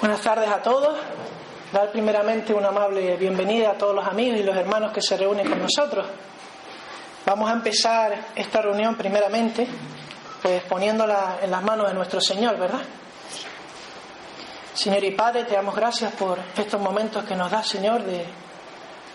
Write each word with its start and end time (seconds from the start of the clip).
Buenas 0.00 0.20
tardes 0.20 0.48
a 0.48 0.62
todos. 0.62 0.96
Dar 1.72 1.90
primeramente 1.90 2.54
una 2.54 2.68
amable 2.68 3.16
bienvenida 3.16 3.70
a 3.70 3.74
todos 3.74 3.96
los 3.96 4.06
amigos 4.06 4.38
y 4.38 4.44
los 4.44 4.56
hermanos 4.56 4.92
que 4.92 5.02
se 5.02 5.16
reúnen 5.16 5.48
con 5.48 5.60
nosotros. 5.60 6.06
Vamos 7.26 7.50
a 7.50 7.54
empezar 7.54 8.28
esta 8.36 8.62
reunión 8.62 8.94
primeramente, 8.94 9.66
pues 10.40 10.62
poniéndola 10.62 11.40
en 11.42 11.50
las 11.50 11.64
manos 11.64 11.88
de 11.88 11.94
nuestro 11.94 12.20
Señor, 12.20 12.56
¿verdad? 12.56 12.82
Señor 14.72 15.02
y 15.02 15.10
Padre, 15.16 15.42
te 15.42 15.56
damos 15.56 15.74
gracias 15.74 16.12
por 16.12 16.38
estos 16.56 16.80
momentos 16.80 17.24
que 17.24 17.34
nos 17.34 17.50
da, 17.50 17.64
Señor, 17.64 18.04
de, 18.04 18.24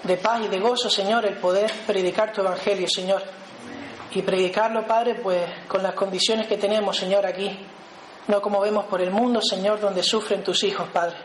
de 0.04 0.18
paz 0.18 0.42
y 0.44 0.50
de 0.50 0.60
gozo, 0.60 0.90
Señor, 0.90 1.26
el 1.26 1.38
poder 1.38 1.72
predicar 1.88 2.34
tu 2.34 2.42
Evangelio, 2.42 2.90
Señor. 2.90 3.24
Y 4.12 4.22
predicarlo, 4.22 4.86
Padre, 4.86 5.16
pues 5.16 5.46
con 5.66 5.82
las 5.82 5.94
condiciones 5.94 6.46
que 6.46 6.58
tenemos, 6.58 6.98
Señor, 6.98 7.26
aquí 7.26 7.58
no 8.28 8.42
como 8.42 8.62
vemos 8.62 8.86
por 8.86 9.02
el 9.02 9.12
mundo, 9.12 9.42
Señor, 9.42 9.80
donde 9.80 10.04
sufren 10.04 10.44
tus 10.44 10.64
hijos, 10.64 10.88
Padre. 10.90 11.18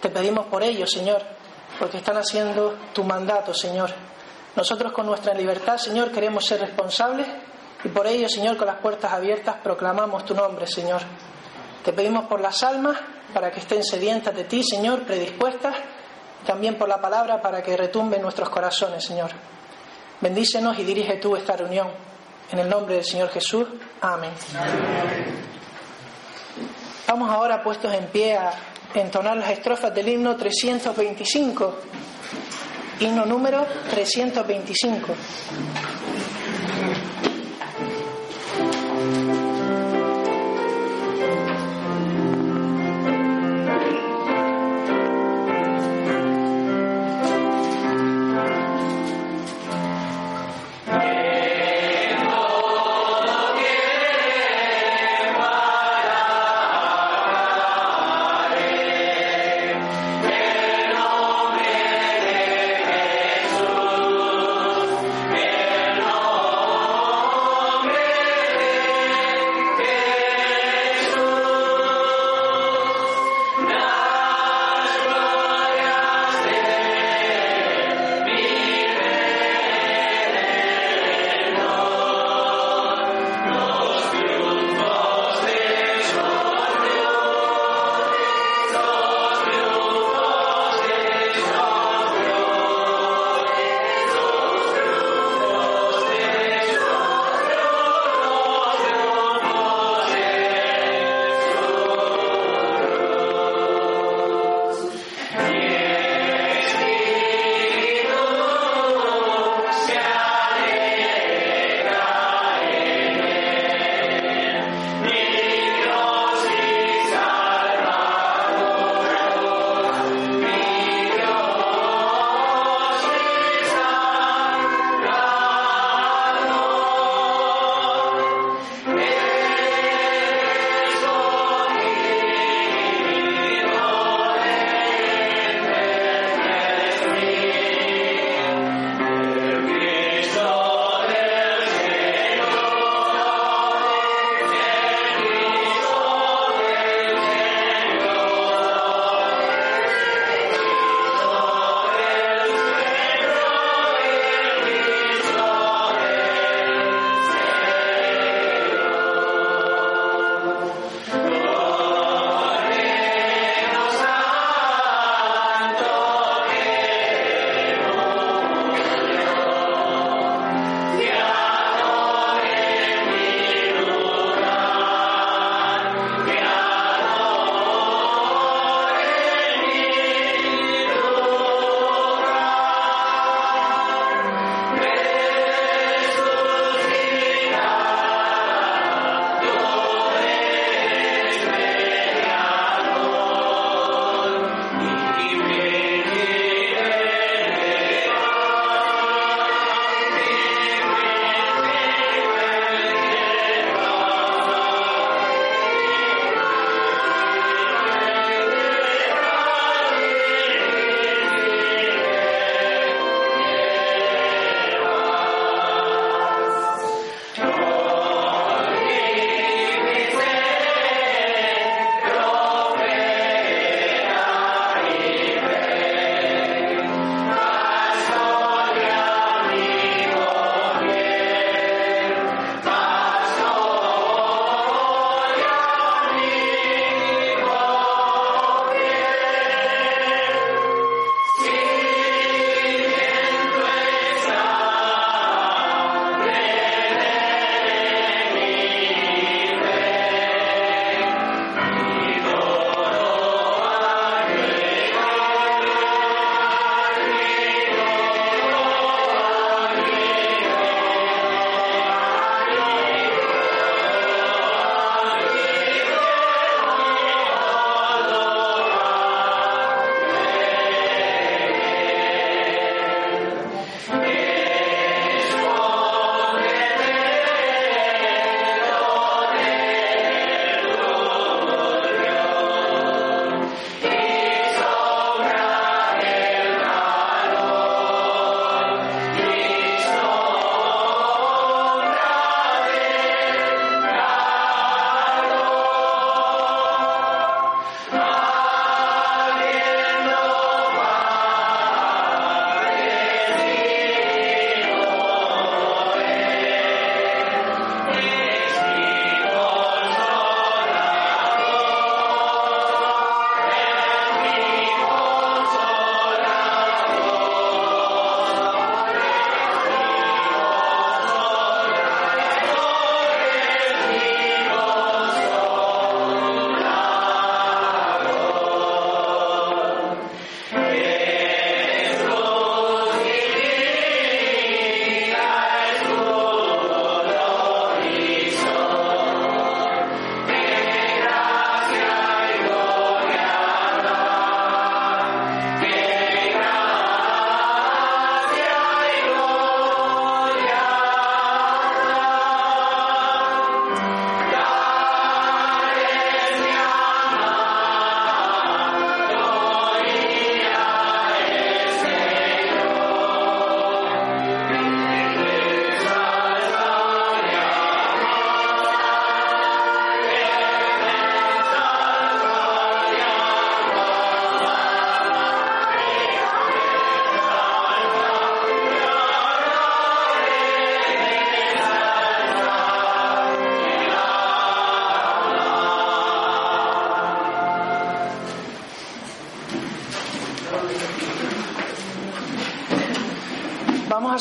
Te 0.00 0.08
pedimos 0.08 0.46
por 0.46 0.62
ellos, 0.62 0.90
Señor, 0.90 1.22
porque 1.78 1.98
están 1.98 2.16
haciendo 2.16 2.76
tu 2.92 3.04
mandato, 3.04 3.54
Señor. 3.54 3.90
Nosotros 4.56 4.92
con 4.92 5.06
nuestra 5.06 5.34
libertad, 5.34 5.78
Señor, 5.78 6.10
queremos 6.10 6.44
ser 6.44 6.60
responsables 6.60 7.26
y 7.84 7.88
por 7.88 8.06
ello, 8.06 8.28
Señor, 8.28 8.56
con 8.56 8.66
las 8.66 8.76
puertas 8.76 9.12
abiertas 9.12 9.56
proclamamos 9.62 10.24
tu 10.24 10.34
nombre, 10.34 10.66
Señor. 10.66 11.02
Te 11.84 11.92
pedimos 11.92 12.26
por 12.26 12.40
las 12.40 12.62
almas 12.62 12.98
para 13.32 13.50
que 13.50 13.60
estén 13.60 13.82
sedientas 13.82 14.34
de 14.34 14.44
ti, 14.44 14.62
Señor, 14.62 15.04
predispuestas, 15.04 15.76
también 16.46 16.76
por 16.76 16.88
la 16.88 17.00
palabra 17.00 17.40
para 17.40 17.62
que 17.62 17.76
retumbe 17.76 18.16
en 18.16 18.22
nuestros 18.22 18.50
corazones, 18.50 19.04
Señor. 19.04 19.30
Bendícenos 20.20 20.78
y 20.78 20.84
dirige 20.84 21.16
tú 21.16 21.34
esta 21.34 21.56
reunión. 21.56 21.88
En 22.50 22.58
el 22.58 22.68
nombre 22.68 22.96
del 22.96 23.04
Señor 23.04 23.30
Jesús. 23.30 23.66
Amén. 24.00 24.32
Vamos 27.12 27.28
ahora 27.30 27.62
puestos 27.62 27.92
en 27.92 28.06
pie 28.06 28.38
a 28.38 28.54
entonar 28.94 29.36
las 29.36 29.50
estrofas 29.50 29.94
del 29.94 30.08
himno 30.08 30.34
325, 30.34 31.74
himno 33.00 33.26
número 33.26 33.66
325. 33.90 35.14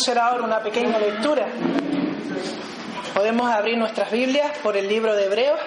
Hacer 0.01 0.17
ahora 0.17 0.43
una 0.43 0.63
pequeña 0.63 0.97
lectura. 0.97 1.45
Podemos 3.13 3.47
abrir 3.51 3.77
nuestras 3.77 4.09
Biblias 4.09 4.57
por 4.63 4.75
el 4.75 4.87
libro 4.87 5.15
de 5.15 5.25
Hebreos, 5.25 5.59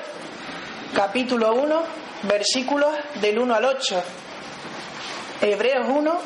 capítulo 0.92 1.54
1, 1.54 1.82
versículos 2.24 2.90
del 3.20 3.38
1 3.38 3.54
al 3.54 3.64
8. 3.64 4.02
Hebreos 5.40 5.86
1, 5.88 6.20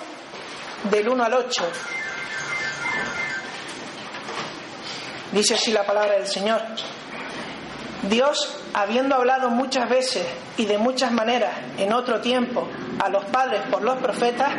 del 0.91 1.07
1 1.07 1.23
al 1.23 1.35
8. 1.35 1.65
Dice 5.33 5.55
así 5.55 5.71
la 5.73 5.85
palabra 5.85 6.15
del 6.15 6.27
Señor. 6.27 6.63
Dios, 8.09 8.59
habiendo 8.73 9.17
hablado 9.17 9.51
muchas 9.51 9.87
veces 9.91 10.27
y 10.57 10.65
de 10.65 10.79
muchas 10.79 11.13
maneras 11.13 11.53
en 11.77 11.93
otro 11.93 12.23
tiempo 12.23 12.67
a 13.05 13.11
los 13.11 13.27
padres 13.27 13.61
por 13.71 13.83
los 13.83 13.99
profetas, 13.99 14.55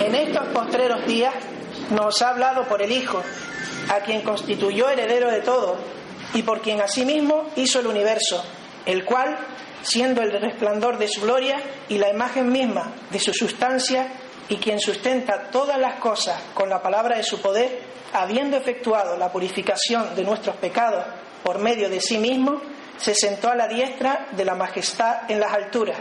en 0.00 0.14
estos 0.14 0.48
postreros 0.48 1.06
días 1.06 1.32
nos 1.94 2.20
ha 2.22 2.30
hablado 2.30 2.64
por 2.64 2.82
el 2.82 2.92
Hijo, 2.92 3.22
a 3.88 4.00
quien 4.00 4.22
constituyó 4.22 4.88
heredero 4.88 5.30
de 5.30 5.40
todo 5.40 5.76
y 6.34 6.42
por 6.42 6.60
quien 6.60 6.80
asimismo 6.80 7.50
hizo 7.56 7.80
el 7.80 7.86
universo, 7.86 8.44
el 8.86 9.04
cual, 9.04 9.38
siendo 9.82 10.22
el 10.22 10.32
resplandor 10.32 10.98
de 10.98 11.08
su 11.08 11.22
gloria 11.22 11.60
y 11.88 11.98
la 11.98 12.10
imagen 12.10 12.50
misma 12.50 12.92
de 13.10 13.18
su 13.18 13.32
sustancia, 13.32 14.08
y 14.48 14.56
quien 14.56 14.78
sustenta 14.78 15.50
todas 15.50 15.78
las 15.78 15.94
cosas 15.94 16.38
con 16.52 16.68
la 16.68 16.82
palabra 16.82 17.16
de 17.16 17.22
su 17.22 17.40
poder, 17.40 17.80
habiendo 18.12 18.56
efectuado 18.56 19.16
la 19.16 19.32
purificación 19.32 20.14
de 20.14 20.22
nuestros 20.22 20.56
pecados 20.56 21.04
por 21.42 21.58
medio 21.58 21.88
de 21.88 22.00
sí 22.00 22.18
mismo, 22.18 22.60
se 22.98 23.14
sentó 23.14 23.50
a 23.50 23.56
la 23.56 23.68
diestra 23.68 24.28
de 24.32 24.44
la 24.44 24.54
majestad 24.54 25.30
en 25.30 25.40
las 25.40 25.52
alturas, 25.52 25.98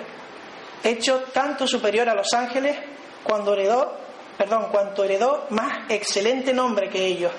hecho 0.84 1.24
tanto 1.34 1.68
superior 1.68 2.10
a 2.10 2.16
los 2.16 2.34
ángeles 2.34 2.78
cuando 3.24 3.54
heredó, 3.54 4.03
perdón, 4.38 4.68
cuanto 4.72 5.04
heredó 5.04 5.46
más 5.50 5.90
excelente 5.90 6.54
nombre 6.54 6.90
que 6.90 7.06
ellos. 7.06 7.32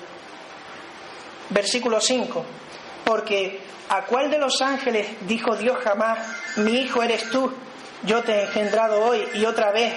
Versículo 1.50 2.00
5. 2.00 2.44
Porque 3.05 3.61
¿a 3.88 4.05
cuál 4.05 4.31
de 4.31 4.38
los 4.38 4.61
ángeles 4.62 5.08
dijo 5.26 5.56
Dios 5.56 5.79
jamás, 5.82 6.19
mi 6.56 6.81
hijo 6.81 7.02
eres 7.02 7.29
tú, 7.31 7.52
yo 8.05 8.23
te 8.23 8.32
he 8.32 8.43
engendrado 8.44 9.05
hoy 9.05 9.26
y 9.35 9.44
otra 9.44 9.73
vez, 9.73 9.94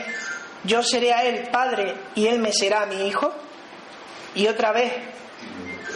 yo 0.64 0.84
seré 0.84 1.14
a 1.14 1.24
él 1.24 1.50
padre 1.52 1.96
y 2.16 2.28
él 2.28 2.40
me 2.40 2.52
será 2.52 2.86
mi 2.86 3.08
hijo? 3.08 3.34
Y 4.36 4.48
otra 4.48 4.72
vez, 4.72 4.94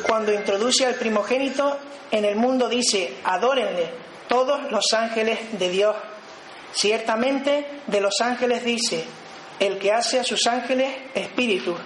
cuando 0.07 0.33
introduce 0.33 0.86
al 0.86 0.95
primogénito 0.95 1.77
en 2.12 2.25
el 2.25 2.36
mundo 2.36 2.68
dice, 2.68 3.18
adórenle 3.24 3.89
todos 4.27 4.71
los 4.71 4.86
ángeles 4.94 5.39
de 5.59 5.69
Dios. 5.69 5.95
Ciertamente 6.74 7.81
de 7.88 8.01
los 8.01 8.13
ángeles 8.21 8.63
dice, 8.63 9.06
el 9.61 9.77
que 9.77 9.91
hace 9.91 10.19
a 10.19 10.23
sus 10.23 10.47
ángeles 10.47 10.91
espíritus 11.13 11.77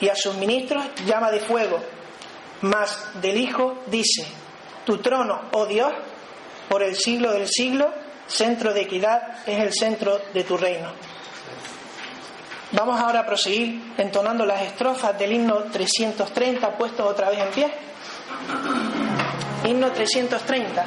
y 0.00 0.08
a 0.08 0.16
sus 0.16 0.34
ministros 0.36 0.82
llama 1.04 1.30
de 1.30 1.40
fuego. 1.40 1.78
Mas 2.62 3.20
del 3.20 3.36
Hijo 3.36 3.82
dice, 3.88 4.26
tu 4.86 4.98
trono, 4.98 5.42
oh 5.52 5.66
Dios, 5.66 5.92
por 6.68 6.82
el 6.82 6.96
siglo 6.96 7.30
del 7.32 7.46
siglo, 7.46 7.92
centro 8.26 8.72
de 8.72 8.80
equidad 8.80 9.46
es 9.46 9.58
el 9.58 9.72
centro 9.72 10.18
de 10.32 10.44
tu 10.44 10.56
reino. 10.56 10.92
Vamos 12.72 12.98
ahora 12.98 13.20
a 13.20 13.26
proseguir 13.26 13.92
entonando 13.98 14.46
las 14.46 14.62
estrofas 14.62 15.18
del 15.18 15.32
himno 15.32 15.64
330, 15.64 16.78
puestos 16.78 17.06
otra 17.06 17.28
vez 17.28 17.40
en 17.40 17.50
pie. 17.50 17.72
Himno 19.66 19.92
330. 19.92 20.86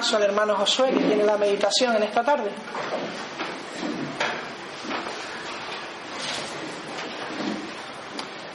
Paso 0.00 0.16
al 0.16 0.22
hermano 0.22 0.56
Josué 0.56 0.92
que 0.92 1.00
tiene 1.00 1.24
la 1.24 1.36
meditación 1.36 1.94
en 1.96 2.04
esta 2.04 2.24
tarde. 2.24 2.50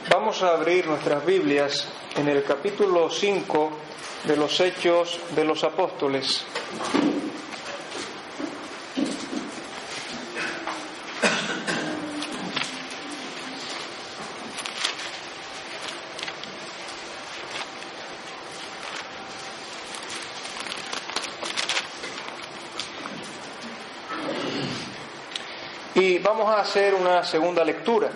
Vamos 0.09 0.41
a 0.41 0.55
abrir 0.55 0.87
nuestras 0.87 1.23
Biblias 1.23 1.87
en 2.15 2.29
el 2.29 2.43
capítulo 2.43 3.11
5 3.11 3.71
de 4.23 4.37
los 4.37 4.59
Hechos 4.59 5.19
de 5.35 5.45
los 5.45 5.63
Apóstoles. 5.63 6.43
Y 25.95 26.19
vamos 26.19 26.53
a 26.53 26.64
hacer 26.75 26.93
una 26.93 27.23
segunda 27.23 27.63
lectura. 27.63 28.09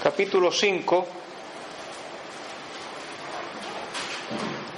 Capítulo 0.00 0.52
5. 0.52 1.06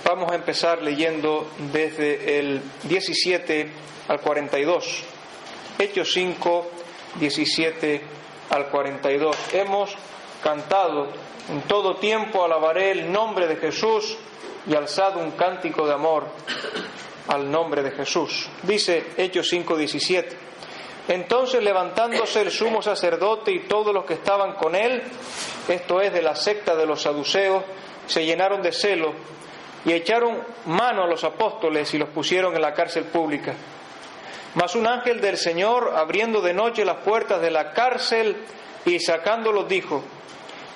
Vamos 0.07 0.33
a 0.33 0.37
empezar 0.37 0.81
leyendo 0.81 1.51
desde 1.71 2.39
el 2.39 2.63
17 2.85 3.71
al 4.09 4.21
42. 4.23 5.03
Hechos 5.79 6.11
5, 6.15 6.71
17 7.21 8.01
al 8.49 8.69
42. 8.69 9.37
Hemos 9.53 9.95
cantado 10.43 11.09
en 11.51 11.61
todo 11.69 11.97
tiempo, 11.97 12.43
alabaré 12.43 12.93
el 12.93 13.13
nombre 13.13 13.49
de 13.49 13.57
Jesús 13.57 14.17
y 14.67 14.75
alzado 14.75 15.19
un 15.19 15.33
cántico 15.33 15.87
de 15.87 15.93
amor 15.93 16.25
al 17.29 17.51
nombre 17.51 17.83
de 17.83 17.91
Jesús. 17.91 18.49
Dice 18.63 19.09
Hechos 19.19 19.47
5, 19.51 19.77
17. 19.77 20.46
Entonces 21.09 21.63
levantándose 21.63 22.43
el 22.43 22.51
sumo 22.51 22.83
sacerdote 22.83 23.53
y 23.53 23.61
todos 23.61 23.95
los 23.95 24.05
que 24.05 24.15
estaban 24.15 24.55
con 24.55 24.75
él, 24.75 25.03
esto 25.69 26.01
es 26.01 26.13
de 26.13 26.23
la 26.23 26.35
secta 26.35 26.75
de 26.75 26.87
los 26.87 27.03
saduceos, 27.03 27.63
se 28.07 28.25
llenaron 28.25 28.63
de 28.63 28.73
celo 28.73 29.13
y 29.85 29.93
echaron 29.93 30.43
mano 30.67 31.05
a 31.05 31.07
los 31.07 31.23
apóstoles 31.23 31.93
y 31.95 31.99
los 31.99 32.09
pusieron 32.09 32.55
en 32.57 32.63
la 32.63 32.75
cárcel 32.75 33.05
pública. 33.05 33.55
Mas 34.55 34.75
un 34.75 34.87
ángel 34.87 35.21
del 35.21 35.37
Señor, 35.37 35.93
abriendo 35.97 36.41
de 36.41 36.55
noche 36.55 36.85
las 36.85 36.99
puertas 36.99 37.41
de 37.41 37.51
la 37.51 37.73
cárcel 37.73 38.37
y 38.85 38.99
sacándolos, 38.99 39.69
dijo, 39.69 40.03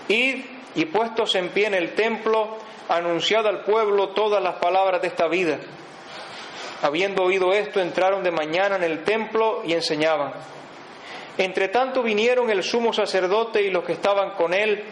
Id 0.07 0.45
y 0.75 0.85
puestos 0.85 1.35
en 1.35 1.49
pie 1.49 1.67
en 1.67 1.75
el 1.75 1.95
templo, 1.95 2.57
anunciad 2.89 3.47
al 3.47 3.65
pueblo 3.65 4.11
todas 4.11 4.43
las 4.43 4.57
palabras 4.57 5.01
de 5.01 5.09
esta 5.09 5.29
vida. 5.29 5.59
Habiendo 6.83 7.25
oído 7.25 7.53
esto, 7.53 7.81
entraron 7.81 8.23
de 8.23 8.31
mañana 8.31 8.77
en 8.77 8.85
el 8.85 9.05
templo 9.05 9.63
y 9.65 9.75
enseñaban. 9.75 10.33
Entre 11.37 11.69
tanto 11.69 12.03
vinieron 12.03 12.51
el 12.51 12.63
sumo 12.63 12.93
sacerdote 12.93 13.63
y 13.63 13.71
los 13.71 13.85
que 13.85 13.93
estaban 13.93 14.33
con 14.33 14.55
él, 14.55 14.83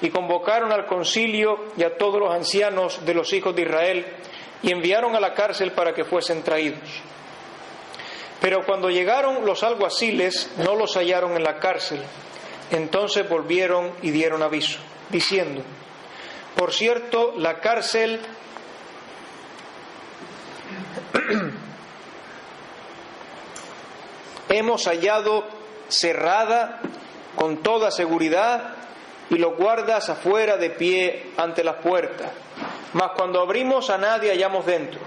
y 0.00 0.10
convocaron 0.10 0.72
al 0.72 0.86
concilio 0.86 1.72
y 1.76 1.82
a 1.82 1.96
todos 1.96 2.20
los 2.20 2.32
ancianos 2.32 3.04
de 3.04 3.14
los 3.14 3.32
hijos 3.32 3.54
de 3.54 3.62
Israel, 3.62 4.06
y 4.62 4.72
enviaron 4.72 5.14
a 5.14 5.20
la 5.20 5.34
cárcel 5.34 5.72
para 5.72 5.92
que 5.92 6.04
fuesen 6.04 6.42
traídos. 6.42 7.02
Pero 8.40 8.64
cuando 8.64 8.88
llegaron 8.88 9.44
los 9.44 9.62
alguaciles, 9.62 10.50
no 10.58 10.76
los 10.76 10.96
hallaron 10.96 11.36
en 11.36 11.42
la 11.42 11.58
cárcel. 11.58 12.02
Entonces 12.70 13.28
volvieron 13.28 13.92
y 14.02 14.10
dieron 14.10 14.42
aviso, 14.42 14.78
diciendo, 15.08 15.62
por 16.54 16.72
cierto, 16.72 17.34
la 17.36 17.60
cárcel 17.60 18.20
hemos 24.48 24.86
hallado 24.86 25.44
cerrada 25.88 26.80
con 27.36 27.58
toda 27.62 27.90
seguridad 27.90 28.74
y 29.30 29.36
los 29.36 29.56
guardas 29.56 30.08
afuera 30.08 30.56
de 30.56 30.70
pie 30.70 31.32
ante 31.36 31.62
las 31.62 31.76
puertas. 31.76 32.30
Mas 32.94 33.10
cuando 33.16 33.40
abrimos 33.40 33.90
a 33.90 33.98
nadie 33.98 34.30
hallamos 34.30 34.64
dentro. 34.64 35.00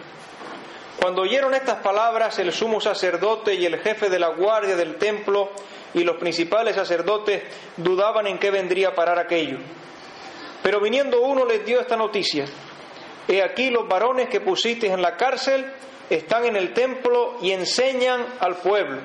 Cuando 1.01 1.23
oyeron 1.23 1.55
estas 1.55 1.79
palabras, 1.79 2.37
el 2.37 2.51
sumo 2.51 2.79
sacerdote 2.79 3.55
y 3.55 3.65
el 3.65 3.79
jefe 3.79 4.09
de 4.09 4.19
la 4.19 4.27
guardia 4.29 4.75
del 4.75 4.97
templo 4.97 5.49
y 5.95 6.03
los 6.03 6.17
principales 6.17 6.75
sacerdotes 6.75 7.43
dudaban 7.77 8.27
en 8.27 8.37
qué 8.37 8.51
vendría 8.51 8.89
a 8.89 8.95
parar 8.95 9.17
aquello. 9.17 9.57
Pero 10.61 10.79
viniendo 10.79 11.21
uno 11.21 11.43
les 11.43 11.65
dio 11.65 11.81
esta 11.81 11.97
noticia. 11.97 12.45
He 13.27 13.41
aquí 13.41 13.71
los 13.71 13.87
varones 13.87 14.29
que 14.29 14.41
pusisteis 14.41 14.93
en 14.93 15.01
la 15.01 15.17
cárcel 15.17 15.65
están 16.15 16.45
en 16.45 16.57
el 16.57 16.73
templo 16.73 17.37
y 17.41 17.51
enseñan 17.51 18.25
al 18.39 18.57
pueblo. 18.57 18.99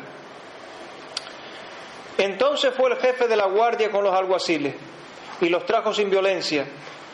Entonces 2.19 2.75
fue 2.75 2.91
el 2.91 2.97
jefe 2.97 3.29
de 3.29 3.37
la 3.37 3.47
guardia 3.47 3.91
con 3.91 4.03
los 4.03 4.15
alguaciles 4.15 4.75
y 5.41 5.49
los 5.49 5.65
trajo 5.67 5.95
sin 5.95 6.11
violencia, 6.11 6.67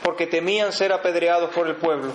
porque 0.03 0.27
temían 0.27 0.73
ser 0.73 0.93
apedreados 0.93 1.51
por 1.51 1.67
el 1.67 1.77
pueblo. 1.77 2.13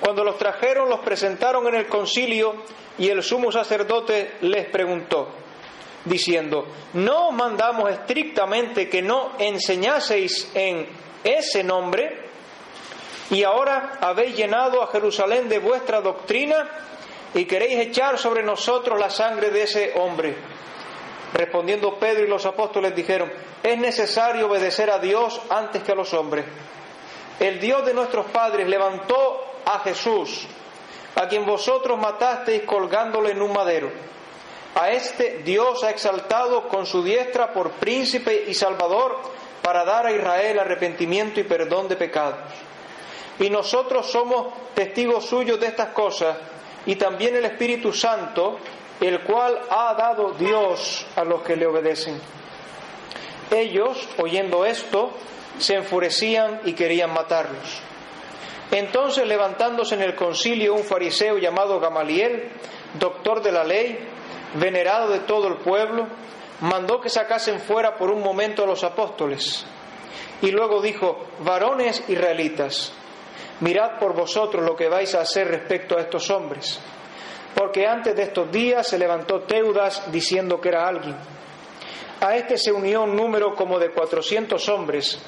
Cuando 0.00 0.22
los 0.22 0.38
trajeron, 0.38 0.88
los 0.88 1.00
presentaron 1.00 1.66
en 1.66 1.74
el 1.74 1.88
concilio 1.88 2.54
y 2.98 3.08
el 3.08 3.22
sumo 3.22 3.50
sacerdote 3.50 4.36
les 4.42 4.66
preguntó, 4.66 5.30
diciendo, 6.04 6.66
¿no 6.92 7.32
mandamos 7.32 7.90
estrictamente 7.90 8.88
que 8.88 9.02
no 9.02 9.32
enseñaseis 9.38 10.50
en 10.54 10.86
ese 11.24 11.64
nombre? 11.64 12.23
Y 13.30 13.42
ahora 13.42 13.98
habéis 14.00 14.36
llenado 14.36 14.82
a 14.82 14.88
Jerusalén 14.88 15.48
de 15.48 15.58
vuestra 15.58 16.00
doctrina 16.00 16.68
y 17.34 17.46
queréis 17.46 17.78
echar 17.78 18.18
sobre 18.18 18.42
nosotros 18.42 18.98
la 18.98 19.10
sangre 19.10 19.50
de 19.50 19.62
ese 19.62 19.92
hombre. 19.96 20.36
Respondiendo 21.32 21.98
Pedro 21.98 22.24
y 22.24 22.28
los 22.28 22.46
apóstoles 22.46 22.94
dijeron, 22.94 23.32
es 23.62 23.78
necesario 23.78 24.46
obedecer 24.46 24.90
a 24.90 24.98
Dios 24.98 25.40
antes 25.50 25.82
que 25.82 25.92
a 25.92 25.96
los 25.96 26.12
hombres. 26.14 26.44
El 27.40 27.58
Dios 27.58 27.84
de 27.84 27.94
nuestros 27.94 28.26
padres 28.26 28.68
levantó 28.68 29.42
a 29.64 29.80
Jesús, 29.80 30.46
a 31.16 31.26
quien 31.26 31.44
vosotros 31.44 31.98
matasteis 31.98 32.62
colgándole 32.62 33.32
en 33.32 33.42
un 33.42 33.52
madero. 33.52 33.90
A 34.76 34.90
este 34.90 35.40
Dios 35.44 35.82
ha 35.82 35.90
exaltado 35.90 36.68
con 36.68 36.86
su 36.86 37.02
diestra 37.02 37.52
por 37.52 37.70
príncipe 37.72 38.44
y 38.46 38.54
salvador 38.54 39.18
para 39.62 39.84
dar 39.84 40.06
a 40.06 40.12
Israel 40.12 40.58
arrepentimiento 40.58 41.40
y 41.40 41.44
perdón 41.44 41.88
de 41.88 41.96
pecados. 41.96 42.38
Y 43.38 43.50
nosotros 43.50 44.10
somos 44.10 44.48
testigos 44.74 45.26
suyos 45.26 45.58
de 45.58 45.66
estas 45.66 45.88
cosas 45.88 46.36
y 46.86 46.96
también 46.96 47.34
el 47.36 47.44
Espíritu 47.44 47.92
Santo, 47.92 48.58
el 49.00 49.20
cual 49.22 49.58
ha 49.70 49.94
dado 49.94 50.32
Dios 50.32 51.06
a 51.16 51.24
los 51.24 51.42
que 51.42 51.56
le 51.56 51.66
obedecen. 51.66 52.20
Ellos, 53.50 54.08
oyendo 54.18 54.64
esto, 54.64 55.10
se 55.58 55.74
enfurecían 55.74 56.60
y 56.64 56.74
querían 56.74 57.12
matarlos. 57.12 57.80
Entonces, 58.70 59.26
levantándose 59.26 59.94
en 59.94 60.02
el 60.02 60.14
concilio 60.14 60.74
un 60.74 60.84
fariseo 60.84 61.38
llamado 61.38 61.78
Gamaliel, 61.80 62.50
doctor 62.98 63.42
de 63.42 63.52
la 63.52 63.64
ley, 63.64 63.98
venerado 64.54 65.10
de 65.10 65.20
todo 65.20 65.48
el 65.48 65.56
pueblo, 65.56 66.06
mandó 66.60 67.00
que 67.00 67.08
sacasen 67.08 67.60
fuera 67.60 67.96
por 67.96 68.10
un 68.10 68.22
momento 68.22 68.64
a 68.64 68.66
los 68.66 68.84
apóstoles. 68.84 69.64
Y 70.42 70.50
luego 70.50 70.80
dijo, 70.80 71.26
varones 71.40 72.02
israelitas, 72.08 72.92
mirad 73.60 73.98
por 73.98 74.14
vosotros 74.14 74.64
lo 74.64 74.76
que 74.76 74.88
vais 74.88 75.14
a 75.14 75.20
hacer 75.20 75.48
respecto 75.48 75.96
a 75.96 76.00
estos 76.00 76.30
hombres. 76.30 76.80
Porque 77.54 77.86
antes 77.86 78.16
de 78.16 78.24
estos 78.24 78.50
días 78.50 78.86
se 78.86 78.98
levantó 78.98 79.40
Teudas 79.42 80.10
diciendo 80.10 80.60
que 80.60 80.68
era 80.70 80.88
alguien. 80.88 81.16
A 82.20 82.36
este 82.36 82.56
se 82.56 82.72
unió 82.72 83.02
un 83.02 83.14
número 83.16 83.54
como 83.54 83.78
de 83.78 83.90
cuatrocientos 83.90 84.68
hombres, 84.68 85.18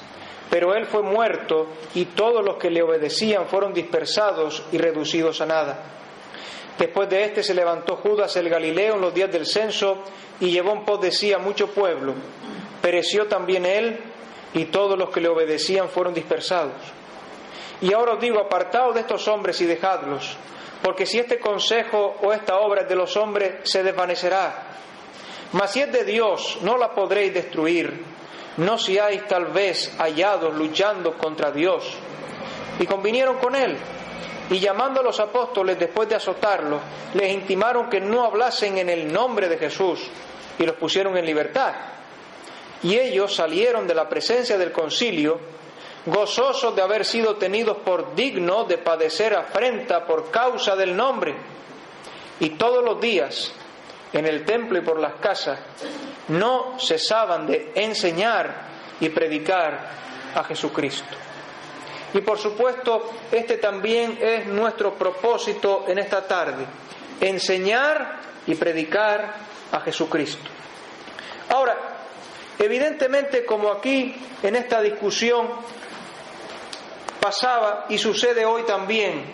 pero 0.49 0.73
él 0.73 0.85
fue 0.85 1.03
muerto 1.03 1.67
y 1.93 2.05
todos 2.05 2.43
los 2.43 2.57
que 2.57 2.69
le 2.69 2.81
obedecían 2.81 3.47
fueron 3.47 3.73
dispersados 3.73 4.63
y 4.71 4.77
reducidos 4.77 5.39
a 5.41 5.45
nada. 5.45 5.79
Después 6.77 7.09
de 7.09 7.23
este 7.23 7.43
se 7.43 7.53
levantó 7.53 7.95
Judas 7.97 8.35
el 8.35 8.49
Galileo 8.49 8.95
en 8.95 9.01
los 9.01 9.13
días 9.13 9.31
del 9.31 9.45
censo 9.45 10.03
y 10.39 10.51
llevó 10.51 10.73
en 10.73 10.85
pos 10.85 11.01
de 11.01 11.11
sí 11.11 11.33
a 11.33 11.39
mucho 11.39 11.67
pueblo. 11.67 12.13
Pereció 12.81 13.27
también 13.27 13.65
él 13.65 13.99
y 14.53 14.65
todos 14.65 14.97
los 14.97 15.09
que 15.09 15.21
le 15.21 15.27
obedecían 15.27 15.89
fueron 15.89 16.13
dispersados. 16.13 16.96
Y 17.81 17.93
ahora 17.93 18.13
os 18.13 18.19
digo, 18.19 18.39
apartaos 18.39 18.95
de 18.95 19.01
estos 19.01 19.27
hombres 19.27 19.61
y 19.61 19.65
dejadlos, 19.65 20.35
porque 20.81 21.05
si 21.05 21.19
este 21.19 21.39
consejo 21.39 22.17
o 22.21 22.33
esta 22.33 22.57
obra 22.59 22.81
es 22.81 22.89
de 22.89 22.95
los 22.95 23.15
hombres, 23.17 23.69
se 23.69 23.83
desvanecerá. 23.83 24.67
Mas 25.53 25.71
si 25.71 25.81
es 25.81 25.91
de 25.91 26.03
Dios, 26.03 26.57
no 26.61 26.77
la 26.77 26.91
podréis 26.93 27.33
destruir, 27.33 28.03
no 28.57 28.77
seáis 28.77 29.27
tal 29.27 29.45
vez 29.45 29.93
hallados 29.97 30.53
luchando 30.55 31.13
contra 31.17 31.51
Dios. 31.51 31.95
Y 32.79 32.85
convinieron 32.85 33.37
con 33.37 33.55
él, 33.55 33.77
y 34.49 34.59
llamando 34.59 35.01
a 35.01 35.03
los 35.03 35.19
apóstoles 35.19 35.77
después 35.79 36.09
de 36.09 36.15
azotarlos, 36.15 36.81
les 37.13 37.31
intimaron 37.31 37.89
que 37.89 37.99
no 37.99 38.23
hablasen 38.23 38.77
en 38.77 38.89
el 38.89 39.11
nombre 39.11 39.47
de 39.47 39.57
Jesús, 39.57 39.99
y 40.57 40.65
los 40.65 40.75
pusieron 40.75 41.15
en 41.17 41.25
libertad. 41.25 41.73
Y 42.83 42.97
ellos 42.97 43.35
salieron 43.35 43.87
de 43.87 43.95
la 43.95 44.07
presencia 44.07 44.57
del 44.57 44.71
concilio, 44.71 45.39
gozosos 46.05 46.75
de 46.75 46.81
haber 46.81 47.05
sido 47.05 47.35
tenidos 47.35 47.77
por 47.77 48.15
dignos 48.15 48.67
de 48.67 48.77
padecer 48.77 49.35
afrenta 49.35 50.05
por 50.05 50.31
causa 50.31 50.75
del 50.75 50.95
nombre. 50.95 51.35
Y 52.39 52.51
todos 52.51 52.83
los 52.83 53.01
días, 53.01 53.51
en 54.13 54.25
el 54.25 54.45
templo 54.45 54.77
y 54.77 54.81
por 54.81 54.99
las 54.99 55.15
casas, 55.15 55.59
no 56.29 56.77
cesaban 56.79 57.47
de 57.47 57.71
enseñar 57.75 58.67
y 58.99 59.09
predicar 59.09 59.89
a 60.35 60.43
Jesucristo. 60.43 61.15
Y 62.13 62.21
por 62.21 62.37
supuesto, 62.37 63.11
este 63.31 63.57
también 63.57 64.17
es 64.21 64.47
nuestro 64.47 64.93
propósito 64.93 65.85
en 65.87 65.99
esta 65.99 66.25
tarde, 66.25 66.65
enseñar 67.19 68.19
y 68.45 68.55
predicar 68.55 69.35
a 69.71 69.81
Jesucristo. 69.81 70.49
Ahora, 71.49 71.77
evidentemente 72.59 73.45
como 73.45 73.71
aquí 73.71 74.15
en 74.41 74.55
esta 74.55 74.81
discusión 74.81 75.47
pasaba 77.27 77.87
y 77.89 77.97
sucede 77.97 78.45
hoy 78.45 78.63
también 78.63 79.25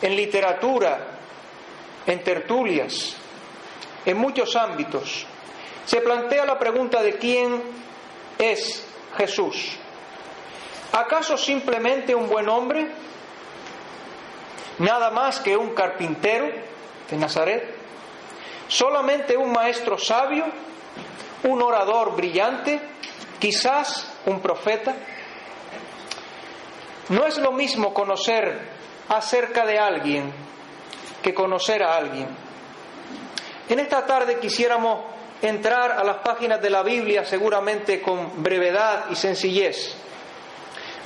en 0.00 0.14
literatura, 0.14 1.18
en 2.06 2.22
tertulias, 2.22 3.16
en 4.06 4.16
muchos 4.16 4.54
ámbitos, 4.54 5.26
se 5.84 6.00
plantea 6.00 6.44
la 6.44 6.56
pregunta 6.60 7.02
de 7.02 7.14
quién 7.14 7.60
es 8.38 8.86
Jesús. 9.16 9.76
¿Acaso 10.92 11.36
simplemente 11.36 12.14
un 12.14 12.28
buen 12.28 12.48
hombre? 12.48 12.86
¿Nada 14.78 15.10
más 15.10 15.40
que 15.40 15.56
un 15.56 15.74
carpintero 15.74 16.46
de 17.10 17.16
Nazaret? 17.16 17.74
¿Solamente 18.68 19.36
un 19.36 19.50
maestro 19.50 19.98
sabio? 19.98 20.44
¿Un 21.42 21.62
orador 21.62 22.14
brillante? 22.14 22.80
¿Quizás 23.40 24.08
un 24.26 24.40
profeta? 24.40 24.94
No 27.08 27.26
es 27.26 27.38
lo 27.38 27.52
mismo 27.52 27.94
conocer 27.94 28.58
acerca 29.08 29.64
de 29.64 29.78
alguien 29.78 30.32
que 31.22 31.34
conocer 31.34 31.82
a 31.82 31.96
alguien. 31.96 32.28
En 33.68 33.80
esta 33.80 34.04
tarde 34.06 34.38
quisiéramos 34.38 35.04
entrar 35.40 35.92
a 35.92 36.04
las 36.04 36.18
páginas 36.18 36.60
de 36.60 36.70
la 36.70 36.82
Biblia 36.82 37.24
seguramente 37.24 38.02
con 38.02 38.42
brevedad 38.42 39.06
y 39.10 39.16
sencillez 39.16 39.96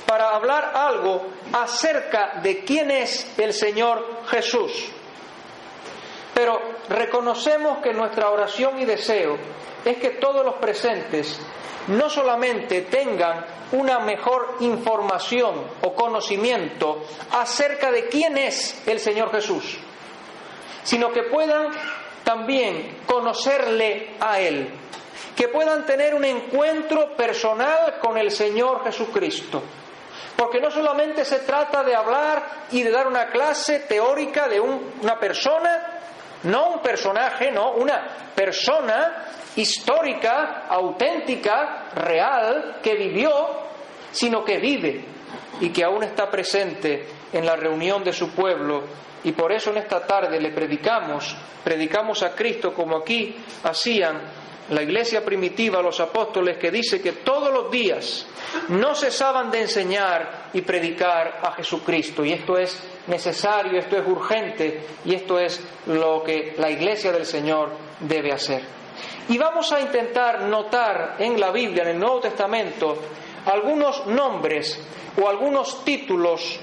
para 0.05 0.35
hablar 0.35 0.71
algo 0.75 1.25
acerca 1.53 2.39
de 2.41 2.63
quién 2.63 2.91
es 2.91 3.37
el 3.37 3.53
Señor 3.53 4.23
Jesús. 4.27 4.91
Pero 6.33 6.59
reconocemos 6.89 7.79
que 7.79 7.93
nuestra 7.93 8.29
oración 8.29 8.79
y 8.79 8.85
deseo 8.85 9.37
es 9.85 9.97
que 9.97 10.11
todos 10.11 10.45
los 10.45 10.55
presentes 10.55 11.39
no 11.87 12.09
solamente 12.09 12.81
tengan 12.83 13.45
una 13.73 13.99
mejor 13.99 14.57
información 14.61 15.65
o 15.81 15.93
conocimiento 15.93 17.03
acerca 17.31 17.91
de 17.91 18.07
quién 18.07 18.37
es 18.37 18.87
el 18.87 18.99
Señor 18.99 19.31
Jesús, 19.31 19.77
sino 20.83 21.11
que 21.11 21.23
puedan 21.23 21.71
también 22.23 22.99
conocerle 23.05 24.15
a 24.19 24.39
Él, 24.39 24.69
que 25.35 25.49
puedan 25.49 25.85
tener 25.85 26.13
un 26.13 26.23
encuentro 26.23 27.15
personal 27.15 27.99
con 27.99 28.17
el 28.17 28.31
Señor 28.31 28.83
Jesucristo. 28.83 29.61
Porque 30.37 30.59
no 30.59 30.71
solamente 30.71 31.25
se 31.25 31.39
trata 31.39 31.83
de 31.83 31.95
hablar 31.95 32.43
y 32.71 32.81
de 32.81 32.91
dar 32.91 33.07
una 33.07 33.27
clase 33.27 33.79
teórica 33.79 34.47
de 34.47 34.59
una 34.59 35.19
persona, 35.19 35.99
no 36.43 36.69
un 36.69 36.79
personaje, 36.79 37.51
no, 37.51 37.73
una 37.73 38.07
persona 38.35 39.25
histórica, 39.55 40.65
auténtica, 40.69 41.89
real, 41.95 42.79
que 42.81 42.95
vivió, 42.95 43.31
sino 44.11 44.43
que 44.43 44.57
vive 44.59 45.05
y 45.59 45.69
que 45.69 45.83
aún 45.83 46.03
está 46.03 46.29
presente 46.29 47.05
en 47.31 47.45
la 47.45 47.55
reunión 47.55 48.03
de 48.03 48.13
su 48.13 48.29
pueblo. 48.31 48.83
Y 49.23 49.31
por 49.31 49.51
eso 49.51 49.71
en 49.71 49.77
esta 49.77 50.05
tarde 50.05 50.39
le 50.39 50.51
predicamos, 50.51 51.35
predicamos 51.63 52.23
a 52.23 52.35
Cristo 52.35 52.73
como 52.73 52.97
aquí 52.97 53.35
hacían 53.63 54.21
la 54.69 54.81
iglesia 54.81 55.23
primitiva, 55.23 55.81
los 55.81 55.99
apóstoles, 55.99 56.57
que 56.57 56.71
dice 56.71 57.01
que 57.01 57.11
todos 57.11 57.53
los 57.53 57.69
días 57.69 58.25
no 58.69 58.95
cesaban 58.95 59.51
de 59.51 59.61
enseñar 59.61 60.49
y 60.53 60.61
predicar 60.61 61.39
a 61.43 61.51
Jesucristo. 61.53 62.23
Y 62.23 62.31
esto 62.31 62.57
es 62.57 62.81
necesario, 63.07 63.79
esto 63.79 63.97
es 63.97 64.07
urgente 64.07 64.81
y 65.05 65.15
esto 65.15 65.37
es 65.39 65.61
lo 65.87 66.23
que 66.23 66.55
la 66.57 66.69
iglesia 66.69 67.11
del 67.11 67.25
Señor 67.25 67.71
debe 67.99 68.31
hacer. 68.31 68.82
Y 69.29 69.37
vamos 69.37 69.71
a 69.71 69.79
intentar 69.79 70.41
notar 70.41 71.15
en 71.19 71.39
la 71.39 71.51
Biblia, 71.51 71.83
en 71.83 71.89
el 71.89 71.99
Nuevo 71.99 72.19
Testamento, 72.19 72.97
algunos 73.45 74.05
nombres 74.07 74.79
o 75.21 75.29
algunos 75.29 75.83
títulos 75.85 76.59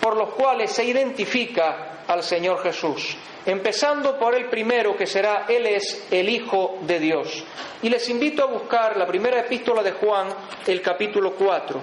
por 0.00 0.16
los 0.16 0.30
cuales 0.34 0.72
se 0.72 0.84
identifica 0.84 2.04
al 2.06 2.22
Señor 2.22 2.62
Jesús. 2.62 3.16
Empezando 3.46 4.18
por 4.18 4.34
el 4.34 4.48
primero 4.48 4.96
que 4.96 5.06
será, 5.06 5.46
Él 5.48 5.66
es 5.66 6.06
el 6.10 6.28
Hijo 6.28 6.78
de 6.82 6.98
Dios. 7.00 7.44
Y 7.82 7.88
les 7.88 8.08
invito 8.08 8.44
a 8.44 8.46
buscar 8.46 8.96
la 8.96 9.06
primera 9.06 9.40
epístola 9.40 9.82
de 9.82 9.92
Juan, 9.92 10.28
el 10.66 10.80
capítulo 10.80 11.32
4, 11.32 11.80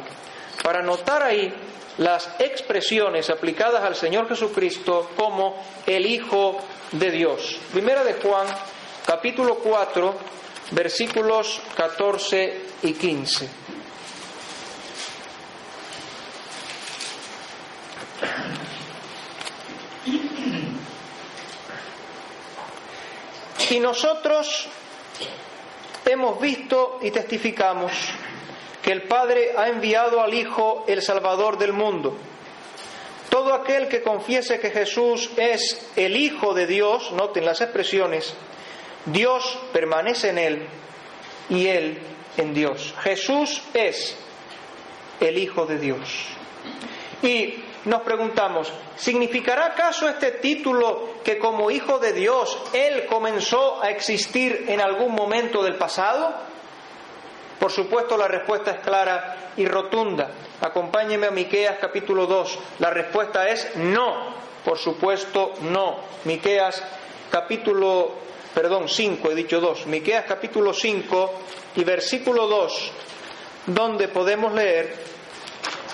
para 0.63 0.81
notar 0.81 1.23
ahí 1.23 1.53
las 1.97 2.39
expresiones 2.39 3.29
aplicadas 3.29 3.83
al 3.83 3.95
Señor 3.95 4.29
Jesucristo 4.29 5.09
como 5.17 5.61
el 5.85 6.05
Hijo 6.05 6.57
de 6.93 7.11
Dios. 7.11 7.59
Primera 7.73 8.03
de 8.05 8.13
Juan, 8.13 8.47
capítulo 9.10 9.56
4, 9.56 10.15
versículos 10.69 11.60
14 11.76 12.62
y 12.84 12.93
15. 12.93 13.50
Y 23.72 23.80
nosotros 23.80 24.67
hemos 26.06 26.39
visto 26.39 27.00
y 27.02 27.10
testificamos 27.10 27.91
que 28.84 28.91
el 28.91 29.08
Padre 29.08 29.54
ha 29.58 29.69
enviado 29.69 30.22
al 30.22 30.36
Hijo 30.36 30.86
el 30.88 31.02
Salvador 31.02 31.58
del 31.58 31.74
mundo. 31.74 32.15
Todo 33.32 33.56
aquel 33.56 33.88
que 33.88 34.04
confiese 34.04 34.60
que 34.60 34.69
Jesús 34.69 35.32
es 35.36 35.89
el 35.95 36.15
Hijo 36.15 36.54
de 36.54 36.67
Dios, 36.67 37.12
noten 37.12 37.45
las 37.45 37.62
expresiones, 37.62 38.36
Dios 39.12 39.60
permanece 39.74 40.30
en 40.30 40.38
él 40.38 40.67
y 41.50 41.67
él 41.67 42.00
en 42.38 42.54
Dios. 42.54 42.93
Jesús 43.02 43.62
es 43.74 44.17
el 45.19 45.38
Hijo 45.38 45.65
de 45.65 45.78
Dios. 45.78 46.28
Y 47.22 47.63
nos 47.86 48.02
preguntamos, 48.02 48.72
¿significará 48.98 49.67
acaso 49.67 50.08
este 50.08 50.32
título 50.32 51.15
que 51.24 51.38
como 51.38 51.72
Hijo 51.72 52.00
de 52.00 52.13
Dios 52.13 52.58
Él 52.74 53.06
comenzó 53.08 53.82
a 53.82 53.89
existir 53.89 54.65
en 54.67 54.82
algún 54.82 55.13
momento 55.13 55.63
del 55.63 55.76
pasado? 55.76 56.34
Por 57.60 57.72
supuesto 57.72 58.15
la 58.17 58.28
respuesta 58.28 58.72
es 58.72 58.80
clara 58.80 59.52
y 59.58 59.65
rotunda. 59.65 60.30
Acompáñeme 60.62 61.28
a 61.28 61.32
Miqueas 61.32 61.78
capítulo 61.80 62.26
2. 62.26 62.60
La 62.80 62.89
respuesta 62.89 63.50
es 63.50 63.76
no. 63.76 64.34
Por 64.63 64.78
supuesto 64.78 65.54
no. 65.62 65.98
Miqueas 66.24 66.82
capítulo 67.30 68.28
perdón, 68.53 68.89
5, 68.89 69.31
he 69.31 69.35
dicho 69.35 69.59
2. 69.59 69.88
Miqueas 69.88 70.25
capítulo 70.25 70.73
5 70.73 71.33
y 71.75 71.83
versículo 71.83 72.47
2, 72.47 72.91
donde 73.67 74.07
podemos 74.07 74.53
leer 74.53 74.95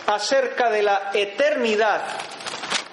acerca 0.08 0.70
de 0.70 0.84
la 0.84 1.12
eternidad 1.14 2.04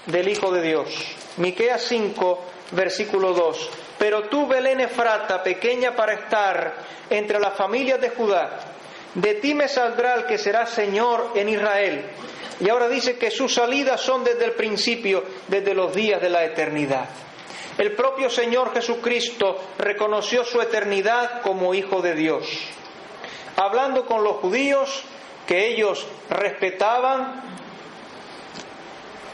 del 0.07 0.29
Hijo 0.29 0.53
de 0.53 0.63
Dios. 0.63 0.89
Miqueas 1.37 1.83
5, 1.83 2.45
versículo 2.73 3.33
2. 3.33 3.71
Pero 3.99 4.25
tú, 4.25 4.47
Belén 4.47 4.81
Efrata, 4.81 5.43
pequeña 5.43 5.95
para 5.95 6.15
estar 6.15 6.75
entre 7.09 7.39
las 7.39 7.55
familias 7.55 8.01
de 8.01 8.11
Judá, 8.11 8.59
de 9.15 9.35
ti 9.35 9.55
me 9.55 9.69
saldrá 9.69 10.15
el 10.15 10.27
que 10.27 10.39
será 10.39 10.67
Señor 10.67 11.33
en 11.35 11.49
Israel. 11.49 12.05
Y 12.61 12.69
ahora 12.69 12.89
dice 12.89 13.17
que 13.17 13.31
sus 13.31 13.55
salidas 13.55 14.01
son 14.01 14.25
desde 14.25 14.45
el 14.45 14.53
principio, 14.53 15.25
desde 15.49 15.75
los 15.75 15.95
días 15.95 16.21
de 16.21 16.31
la 16.31 16.45
eternidad. 16.45 17.09
El 17.79 17.93
propio 17.93 18.29
Señor 18.29 18.73
Jesucristo 18.75 19.59
reconoció 19.79 20.45
su 20.45 20.61
eternidad 20.61 21.41
como 21.43 21.75
Hijo 21.75 22.03
de 22.03 22.15
Dios. 22.15 22.47
Hablando 23.57 24.05
con 24.07 24.23
los 24.23 24.37
judíos, 24.37 25.05
que 25.47 25.69
ellos 25.69 26.07
respetaban, 26.31 27.43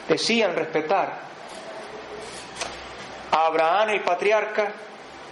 decían 0.09 0.55
respetar 0.57 1.21
a 3.31 3.47
Abraham 3.47 3.91
el 3.91 4.01
patriarca 4.03 4.73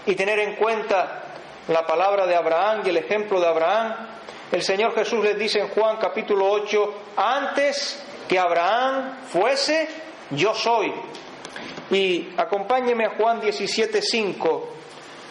y 0.04 0.14
tener 0.14 0.38
en 0.40 0.56
cuenta 0.56 1.22
la 1.68 1.86
palabra 1.86 2.26
de 2.26 2.36
Abraham 2.36 2.82
y 2.84 2.90
el 2.90 2.98
ejemplo 2.98 3.40
de 3.40 3.46
Abraham, 3.46 3.94
el 4.52 4.62
Señor 4.62 4.94
Jesús 4.94 5.24
les 5.24 5.36
dice 5.38 5.60
en 5.60 5.68
Juan 5.68 5.96
capítulo 5.96 6.48
8, 6.48 6.94
antes 7.16 8.02
que 8.28 8.38
Abraham 8.38 9.18
fuese, 9.28 9.88
yo 10.30 10.54
soy. 10.54 10.92
Y 11.90 12.28
acompáñeme 12.36 13.06
a 13.06 13.16
Juan 13.16 13.40
17, 13.40 14.02
5, 14.02 14.68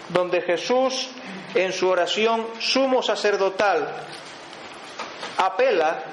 donde 0.10 0.42
Jesús 0.42 1.10
en 1.54 1.74
su 1.74 1.90
oración 1.90 2.48
sumo 2.60 3.02
sacerdotal 3.02 3.88
apela 5.38 6.04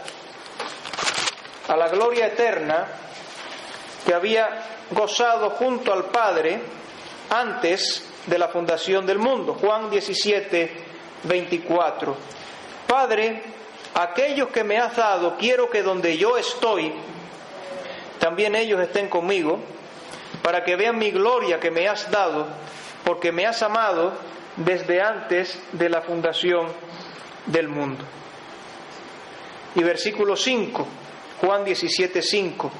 a 1.68 1.76
la 1.76 1.88
gloria 1.88 2.26
eterna 2.26 2.86
que 4.04 4.14
había 4.14 4.62
gozado 4.90 5.50
junto 5.50 5.92
al 5.92 6.06
Padre 6.06 6.60
antes 7.30 8.08
de 8.26 8.38
la 8.38 8.48
fundación 8.48 9.06
del 9.06 9.18
mundo. 9.18 9.54
Juan 9.54 9.90
17, 9.90 10.72
24. 11.24 12.16
Padre, 12.86 13.42
aquellos 13.94 14.48
que 14.48 14.64
me 14.64 14.78
has 14.78 14.96
dado, 14.96 15.36
quiero 15.36 15.70
que 15.70 15.82
donde 15.82 16.16
yo 16.16 16.36
estoy, 16.36 16.92
también 18.18 18.54
ellos 18.54 18.80
estén 18.80 19.08
conmigo, 19.08 19.60
para 20.42 20.64
que 20.64 20.76
vean 20.76 20.98
mi 20.98 21.10
gloria 21.10 21.60
que 21.60 21.70
me 21.70 21.88
has 21.88 22.10
dado, 22.10 22.46
porque 23.04 23.32
me 23.32 23.46
has 23.46 23.62
amado 23.62 24.12
desde 24.56 25.00
antes 25.00 25.58
de 25.72 25.88
la 25.88 26.02
fundación 26.02 26.68
del 27.46 27.68
mundo. 27.68 28.04
Y 29.74 29.82
versículo 29.82 30.36
5, 30.36 30.86
Juan 31.40 31.64
17, 31.64 32.20
5. 32.20 32.70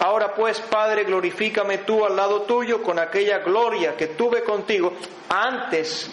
Ahora 0.00 0.34
pues, 0.34 0.60
Padre, 0.60 1.04
glorifícame 1.04 1.78
tú 1.78 2.04
al 2.04 2.16
lado 2.16 2.42
tuyo 2.42 2.82
con 2.82 2.98
aquella 2.98 3.38
gloria 3.38 3.96
que 3.96 4.08
tuve 4.08 4.42
contigo 4.42 4.94
antes 5.28 6.10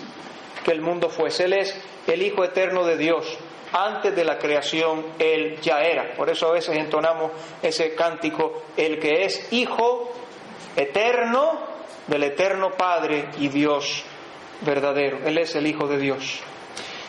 que 0.63 0.71
el 0.71 0.81
mundo 0.81 1.09
fuese. 1.09 1.45
Él 1.45 1.53
es 1.53 1.75
el 2.05 2.21
Hijo 2.21 2.43
eterno 2.43 2.85
de 2.85 2.97
Dios. 2.97 3.37
Antes 3.71 4.15
de 4.15 4.25
la 4.25 4.37
creación 4.37 5.05
Él 5.19 5.59
ya 5.61 5.81
era. 5.81 6.13
Por 6.15 6.29
eso 6.29 6.47
a 6.47 6.53
veces 6.53 6.75
entonamos 6.77 7.31
ese 7.61 7.95
cántico, 7.95 8.63
el 8.75 8.99
que 8.99 9.25
es 9.25 9.51
Hijo 9.53 10.11
eterno 10.79 11.59
del 12.07 12.23
eterno 12.23 12.71
Padre 12.71 13.29
y 13.37 13.49
Dios 13.49 14.03
verdadero. 14.61 15.19
Él 15.25 15.37
es 15.37 15.55
el 15.55 15.67
Hijo 15.67 15.87
de 15.87 15.97
Dios. 15.97 16.39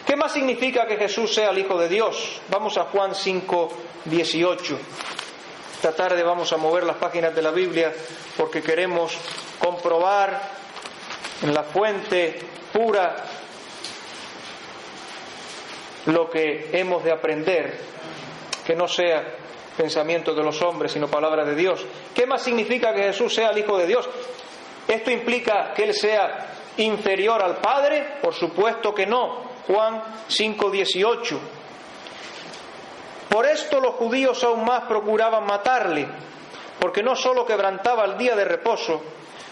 ¿Qué 0.06 0.16
más 0.16 0.32
significa 0.32 0.86
que 0.86 0.96
Jesús 0.96 1.32
sea 1.34 1.50
el 1.50 1.58
Hijo 1.58 1.78
de 1.78 1.88
Dios? 1.88 2.40
Vamos 2.48 2.76
a 2.78 2.84
Juan 2.84 3.14
5, 3.14 3.72
18. 4.04 4.78
Esta 5.74 5.94
tarde 5.94 6.22
vamos 6.22 6.52
a 6.52 6.56
mover 6.56 6.84
las 6.84 6.96
páginas 6.96 7.34
de 7.34 7.42
la 7.42 7.50
Biblia 7.52 7.92
porque 8.36 8.62
queremos 8.62 9.16
comprobar 9.58 10.40
en 11.42 11.54
la 11.54 11.62
fuente 11.62 12.38
pura 12.72 13.16
lo 16.06 16.28
que 16.28 16.70
hemos 16.72 17.04
de 17.04 17.12
aprender, 17.12 17.78
que 18.66 18.74
no 18.74 18.88
sea 18.88 19.39
pensamiento 19.76 20.34
de 20.34 20.42
los 20.42 20.60
hombres, 20.62 20.92
sino 20.92 21.08
palabra 21.08 21.44
de 21.44 21.54
Dios. 21.54 21.84
¿Qué 22.14 22.26
más 22.26 22.42
significa 22.42 22.94
que 22.94 23.04
Jesús 23.04 23.34
sea 23.34 23.50
el 23.50 23.58
Hijo 23.58 23.78
de 23.78 23.86
Dios? 23.86 24.08
¿Esto 24.86 25.10
implica 25.10 25.72
que 25.74 25.84
Él 25.84 25.94
sea 25.94 26.48
inferior 26.76 27.42
al 27.42 27.56
Padre? 27.58 28.18
Por 28.20 28.34
supuesto 28.34 28.94
que 28.94 29.06
no. 29.06 29.50
Juan 29.66 30.02
5:18. 30.28 31.38
Por 33.28 33.46
esto 33.46 33.80
los 33.80 33.94
judíos 33.94 34.42
aún 34.42 34.64
más 34.64 34.82
procuraban 34.84 35.46
matarle, 35.46 36.08
porque 36.80 37.02
no 37.02 37.14
solo 37.14 37.46
quebrantaba 37.46 38.04
el 38.04 38.18
día 38.18 38.34
de 38.34 38.44
reposo, 38.44 39.00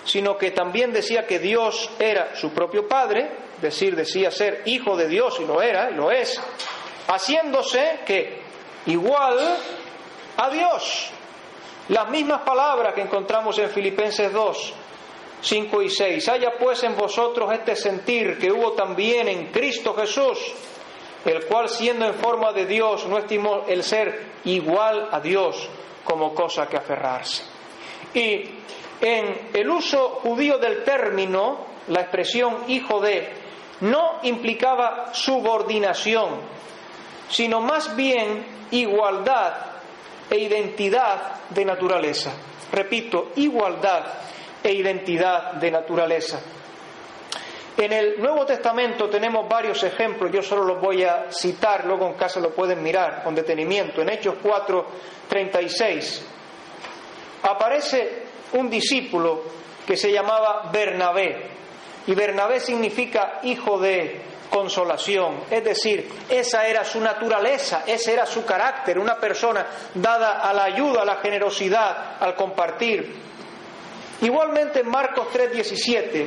sino 0.05 0.37
que 0.37 0.51
también 0.51 0.93
decía 0.93 1.27
que 1.27 1.39
Dios 1.39 1.89
era 2.01 2.35
su 2.35 2.51
propio 2.51 2.89
Padre, 2.89 3.31
decir, 3.61 3.95
decía 3.95 4.33
ser 4.33 4.63
hijo 4.65 4.97
de 4.97 5.07
Dios 5.07 5.39
y 5.39 5.45
lo 5.45 5.63
era, 5.63 5.91
y 5.91 5.95
lo 5.95 6.11
es, 6.11 6.41
haciéndose 7.07 8.01
que 8.05 8.43
igual 8.87 9.39
a 10.39 10.49
Dios. 10.51 11.11
Las 11.89 12.09
mismas 12.11 12.43
palabras 12.43 12.95
que 12.95 13.03
encontramos 13.03 13.59
en 13.59 13.69
Filipenses 13.71 14.33
2, 14.33 14.75
5 15.41 15.83
y 15.83 15.91
6. 15.91 16.29
Haya 16.29 16.53
pues 16.59 16.83
en 16.85 16.97
vosotros 16.97 17.53
este 17.53 17.75
sentir 17.75 18.39
que 18.39 18.53
hubo 18.53 18.73
también 18.73 19.29
en 19.29 19.47
Cristo 19.47 19.95
Jesús, 19.95 20.39
el 21.25 21.45
cual 21.47 21.69
siendo 21.69 22.07
en 22.07 22.15
forma 22.15 22.53
de 22.53 22.67
Dios 22.67 23.07
no 23.07 23.19
estimó 23.19 23.65
el 23.67 23.83
ser 23.83 24.27
igual 24.45 25.09
a 25.11 25.21
Dios 25.21 25.69
como 26.05 26.35
cosa 26.35 26.69
que 26.69 26.77
aferrarse. 26.77 27.43
Y 28.15 28.45
en 29.01 29.51
el 29.53 29.69
uso 29.69 30.21
judío 30.23 30.59
del 30.59 30.85
término, 30.85 31.67
la 31.89 32.03
expresión 32.03 32.65
hijo 32.69 33.01
de 33.01 33.33
no 33.81 34.21
implicaba 34.23 35.15
subordinación, 35.15 36.41
sino 37.29 37.61
más 37.61 37.95
bien 37.97 38.45
igualdad 38.71 39.78
e 40.31 40.39
identidad 40.39 41.49
de 41.51 41.65
naturaleza. 41.65 42.33
Repito, 42.73 43.33
igualdad 43.37 44.05
e 44.63 44.73
identidad 44.73 45.53
de 45.55 45.71
naturaleza. 45.71 46.41
En 47.77 47.93
el 47.93 48.21
Nuevo 48.21 48.45
Testamento 48.45 49.09
tenemos 49.09 49.49
varios 49.49 49.83
ejemplos, 49.85 50.33
yo 50.33 50.43
solo 50.43 50.65
los 50.65 50.81
voy 50.81 51.05
a 51.05 51.31
citar, 51.31 51.85
luego 51.85 52.09
en 52.09 52.15
casa 52.15 52.41
lo 52.41 52.51
pueden 52.51 52.83
mirar 52.83 53.23
con 53.23 53.37
detenimiento. 53.37 54.03
En 54.03 54.09
Hechos 54.09 54.35
4, 54.43 54.87
36 55.29 56.27
aparece 57.43 58.23
un 58.55 58.69
discípulo 58.69 59.45
que 59.87 59.97
se 59.97 60.11
llamaba 60.11 60.71
Bernabé, 60.73 61.51
y 62.09 62.15
Bernabé 62.15 62.59
significa 62.59 63.39
hijo 63.45 63.79
de 63.79 64.23
consolación, 64.51 65.45
es 65.51 65.65
decir, 65.65 66.09
esa 66.29 66.67
era 66.67 66.85
su 66.85 67.01
naturaleza, 67.01 67.83
ese 67.87 68.13
era 68.13 68.27
su 68.27 68.45
carácter, 68.45 68.99
una 68.99 69.17
persona 69.17 69.67
dada 69.95 70.41
a 70.41 70.53
la 70.53 70.65
ayuda, 70.65 71.03
a 71.03 71.05
la 71.05 71.17
generosidad, 71.17 72.17
al 72.21 72.35
compartir. 72.35 73.15
Igualmente 74.21 74.81
en 74.81 74.89
Marcos 74.89 75.29
3:17, 75.33 76.27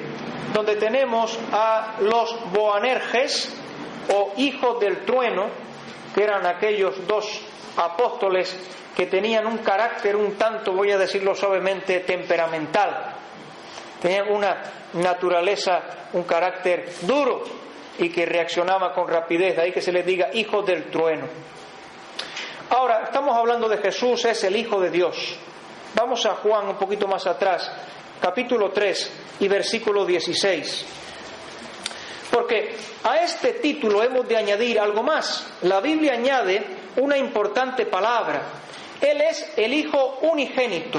donde 0.54 0.76
tenemos 0.76 1.38
a 1.52 1.96
los 2.00 2.52
Boanerges 2.52 3.54
o 4.14 4.34
hijos 4.38 4.80
del 4.80 5.06
trueno, 5.06 5.50
que 6.14 6.24
eran 6.24 6.46
aquellos 6.46 7.06
dos 7.08 7.42
apóstoles 7.78 8.56
que 8.96 9.06
tenían 9.06 9.46
un 9.46 9.60
carácter 9.60 10.16
un 10.16 10.36
tanto, 10.36 10.74
voy 10.74 10.92
a 10.92 10.98
decirlo 10.98 11.34
suavemente, 11.34 12.02
temperamental. 12.02 13.16
Tenían 14.02 14.32
una 14.32 14.62
naturaleza, 14.94 15.82
un 16.14 16.24
carácter 16.24 16.90
duro 17.02 17.61
y 18.02 18.10
que 18.10 18.26
reaccionaba 18.26 18.94
con 18.94 19.08
rapidez, 19.08 19.56
de 19.56 19.62
ahí 19.62 19.72
que 19.72 19.82
se 19.82 19.92
les 19.92 20.06
diga 20.06 20.30
hijos 20.34 20.66
del 20.66 20.86
trueno. 20.86 21.28
Ahora, 22.70 23.04
estamos 23.04 23.36
hablando 23.36 23.68
de 23.68 23.78
Jesús, 23.78 24.26
es 24.26 24.44
el 24.44 24.56
Hijo 24.56 24.80
de 24.80 24.90
Dios. 24.90 25.38
Vamos 25.94 26.26
a 26.26 26.36
Juan 26.36 26.70
un 26.70 26.78
poquito 26.78 27.08
más 27.08 27.28
atrás, 27.28 27.70
capítulo 28.22 28.72
3 28.72 29.12
y 29.42 29.48
versículo 29.48 30.06
16. 30.06 30.86
Porque 32.32 32.76
a 33.04 33.18
este 33.18 33.54
título 33.54 34.02
hemos 34.02 34.28
de 34.28 34.38
añadir 34.38 34.80
algo 34.80 35.04
más. 35.04 35.46
La 35.64 35.82
Biblia 35.82 36.14
añade 36.14 36.64
una 36.96 37.18
importante 37.18 37.86
palabra. 37.86 38.42
Él 39.02 39.20
es 39.22 39.54
el 39.58 39.74
Hijo 39.74 40.20
unigénito, 40.22 40.98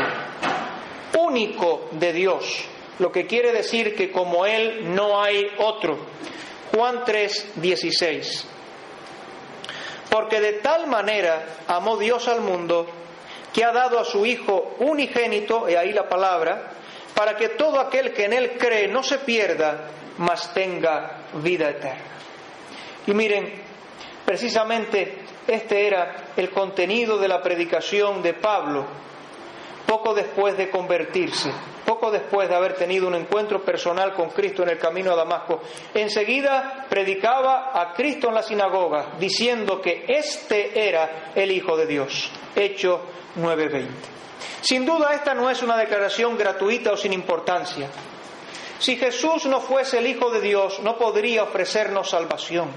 único 1.19 1.89
de 1.93 2.13
Dios, 2.13 2.65
lo 2.99 3.11
que 3.11 3.27
quiere 3.27 3.51
decir 3.51 3.97
que 3.97 4.13
como 4.13 4.45
Él 4.45 4.95
no 4.95 5.23
hay 5.23 5.47
otro. 5.59 5.99
Juan 6.75 7.05
3, 7.05 7.53
16. 7.57 8.47
Porque 10.11 10.41
de 10.41 10.55
tal 10.55 10.87
manera 10.87 11.45
amó 11.67 11.97
Dios 11.97 12.29
al 12.29 12.41
mundo 12.41 12.87
que 13.53 13.65
ha 13.65 13.73
dado 13.73 13.99
a 13.99 14.05
su 14.05 14.25
Hijo 14.25 14.77
unigénito, 14.79 15.69
y 15.69 15.75
ahí 15.75 15.93
la 15.93 16.09
palabra, 16.09 16.71
para 17.15 17.37
que 17.37 17.51
todo 17.51 17.79
aquel 17.79 18.13
que 18.13 18.25
en 18.25 18.33
Él 18.33 18.53
cree 18.59 18.89
no 18.89 19.03
se 19.03 19.19
pierda, 19.19 19.89
mas 20.19 20.53
tenga 20.55 21.19
vida 21.35 21.69
eterna. 21.69 22.13
Y 23.07 23.13
miren, 23.13 23.53
precisamente 24.25 25.19
este 25.47 25.87
era 25.87 26.33
el 26.37 26.51
contenido 26.51 27.19
de 27.19 27.29
la 27.29 27.43
predicación 27.43 28.23
de 28.23 28.35
Pablo 28.35 28.87
poco 29.93 30.15
después 30.15 30.57
de 30.57 30.71
convertirse, 30.71 31.53
poco 31.85 32.11
después 32.11 32.49
de 32.49 32.55
haber 32.55 32.73
tenido 32.77 33.09
un 33.09 33.15
encuentro 33.15 33.63
personal 33.63 34.15
con 34.15 34.31
Cristo 34.31 34.63
en 34.63 34.71
el 34.71 34.79
camino 34.79 35.13
a 35.13 35.17
Damasco. 35.17 35.61
Enseguida 35.93 36.87
predicaba 36.89 37.79
a 37.79 37.93
Cristo 37.93 38.29
en 38.29 38.35
la 38.35 38.43
sinagoga, 38.43 39.17
diciendo 39.19 39.83
que 39.83 40.07
este 40.09 40.89
era 40.89 41.33
el 41.35 41.51
Hijo 41.51 41.77
de 41.77 41.85
Dios. 41.85 42.31
Hecho 42.57 43.03
9:20. 43.37 43.87
Sin 44.63 44.87
duda 44.87 45.13
esta 45.13 45.35
no 45.35 45.51
es 45.51 45.63
una 45.63 45.77
declaración 45.77 46.39
gratuita 46.39 46.93
o 46.93 46.97
sin 46.97 47.13
importancia. 47.13 47.91
Si 48.79 48.97
Jesús 48.97 49.45
no 49.45 49.61
fuese 49.61 49.99
el 49.99 50.07
Hijo 50.07 50.31
de 50.31 50.41
Dios, 50.41 50.81
no 50.81 50.97
podría 50.97 51.43
ofrecernos 51.43 52.09
salvación. 52.09 52.71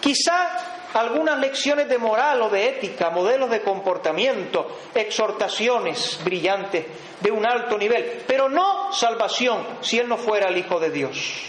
Quizá 0.00 0.69
algunas 0.94 1.38
lecciones 1.38 1.88
de 1.88 1.98
moral 1.98 2.42
o 2.42 2.50
de 2.50 2.68
ética, 2.68 3.10
modelos 3.10 3.50
de 3.50 3.62
comportamiento, 3.62 4.78
exhortaciones 4.94 6.20
brillantes 6.24 6.86
de 7.20 7.30
un 7.30 7.46
alto 7.46 7.78
nivel, 7.78 8.22
pero 8.26 8.48
no 8.48 8.92
salvación 8.92 9.66
si 9.80 9.98
Él 9.98 10.08
no 10.08 10.16
fuera 10.16 10.48
el 10.48 10.56
Hijo 10.56 10.80
de 10.80 10.90
Dios. 10.90 11.44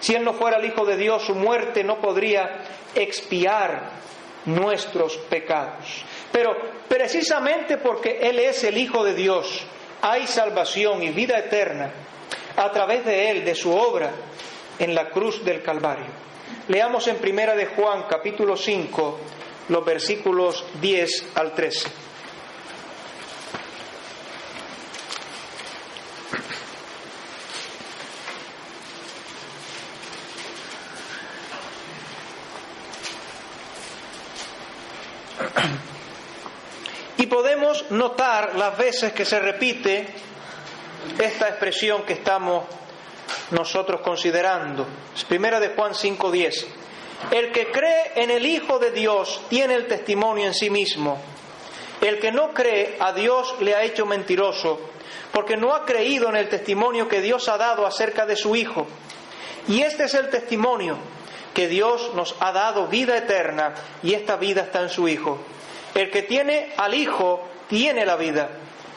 Si 0.00 0.14
Él 0.14 0.24
no 0.24 0.32
fuera 0.32 0.58
el 0.58 0.64
Hijo 0.64 0.84
de 0.84 0.96
Dios, 0.96 1.22
su 1.24 1.34
muerte 1.34 1.84
no 1.84 2.00
podría 2.00 2.64
expiar 2.94 3.90
nuestros 4.46 5.16
pecados. 5.16 6.04
Pero 6.32 6.56
precisamente 6.88 7.76
porque 7.78 8.18
Él 8.22 8.38
es 8.38 8.64
el 8.64 8.78
Hijo 8.78 9.04
de 9.04 9.14
Dios, 9.14 9.64
hay 10.00 10.26
salvación 10.26 11.02
y 11.02 11.10
vida 11.10 11.38
eterna 11.38 11.90
a 12.56 12.70
través 12.70 13.04
de 13.04 13.30
Él, 13.30 13.44
de 13.44 13.54
su 13.54 13.72
obra 13.72 14.10
en 14.78 14.94
la 14.94 15.10
cruz 15.10 15.44
del 15.44 15.62
Calvario. 15.62 16.27
Leamos 16.68 17.08
en 17.08 17.16
Primera 17.16 17.54
de 17.54 17.66
Juan, 17.66 18.04
capítulo 18.08 18.56
5, 18.56 19.20
los 19.68 19.84
versículos 19.84 20.64
10 20.80 21.28
al 21.34 21.54
13. 21.54 21.88
Y 37.16 37.26
podemos 37.26 37.90
notar 37.90 38.56
las 38.56 38.76
veces 38.76 39.12
que 39.12 39.24
se 39.24 39.38
repite 39.40 40.06
esta 41.18 41.48
expresión 41.48 42.02
que 42.02 42.12
estamos 42.12 42.64
nosotros 43.50 44.00
considerando. 44.02 44.86
Primera 45.28 45.60
de 45.60 45.70
Juan 45.70 45.94
5:10. 45.94 46.66
El 47.30 47.50
que 47.52 47.70
cree 47.70 48.12
en 48.16 48.30
el 48.30 48.46
Hijo 48.46 48.78
de 48.78 48.90
Dios 48.92 49.40
tiene 49.48 49.74
el 49.74 49.86
testimonio 49.86 50.46
en 50.46 50.54
sí 50.54 50.70
mismo. 50.70 51.20
El 52.00 52.20
que 52.20 52.30
no 52.30 52.54
cree 52.54 52.96
a 53.00 53.12
Dios 53.12 53.56
le 53.60 53.74
ha 53.74 53.82
hecho 53.82 54.06
mentiroso, 54.06 54.78
porque 55.32 55.56
no 55.56 55.74
ha 55.74 55.84
creído 55.84 56.28
en 56.28 56.36
el 56.36 56.48
testimonio 56.48 57.08
que 57.08 57.20
Dios 57.20 57.48
ha 57.48 57.58
dado 57.58 57.86
acerca 57.86 58.24
de 58.24 58.36
su 58.36 58.54
Hijo. 58.54 58.86
Y 59.66 59.82
este 59.82 60.04
es 60.04 60.14
el 60.14 60.30
testimonio, 60.30 60.96
que 61.54 61.66
Dios 61.66 62.12
nos 62.14 62.36
ha 62.38 62.52
dado 62.52 62.86
vida 62.86 63.16
eterna 63.16 63.74
y 64.02 64.14
esta 64.14 64.36
vida 64.36 64.62
está 64.62 64.80
en 64.80 64.90
su 64.90 65.08
Hijo. 65.08 65.38
El 65.94 66.10
que 66.10 66.22
tiene 66.22 66.72
al 66.76 66.94
Hijo 66.94 67.48
tiene 67.68 68.06
la 68.06 68.14
vida. 68.16 68.48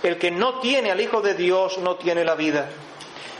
El 0.03 0.17
que 0.19 0.29
no 0.29 0.59
tiene 0.59 0.91
al 0.91 1.01
Hijo 1.01 1.21
de 1.21 1.33
Dios 1.33 1.79
no 1.79 1.95
tiene 1.95 2.23
la 2.23 2.35
vida. 2.35 2.69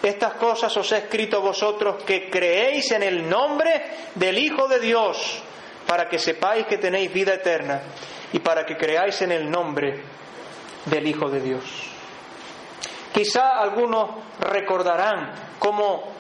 Estas 0.01 0.33
cosas 0.33 0.75
os 0.77 0.91
he 0.91 0.97
escrito 0.97 1.41
vosotros 1.41 2.03
que 2.03 2.29
creéis 2.29 2.91
en 2.91 3.03
el 3.03 3.29
nombre 3.29 3.83
del 4.15 4.37
Hijo 4.37 4.67
de 4.67 4.79
Dios, 4.79 5.43
para 5.85 6.09
que 6.09 6.17
sepáis 6.17 6.65
que 6.65 6.77
tenéis 6.77 7.13
vida 7.13 7.35
eterna 7.35 7.81
y 8.33 8.39
para 8.39 8.65
que 8.65 8.77
creáis 8.77 9.21
en 9.21 9.31
el 9.31 9.49
nombre 9.49 10.01
del 10.85 11.07
Hijo 11.07 11.29
de 11.29 11.41
Dios. 11.41 11.63
Quizá 13.13 13.59
algunos 13.59 14.09
recordarán 14.39 15.33
cómo 15.59 16.11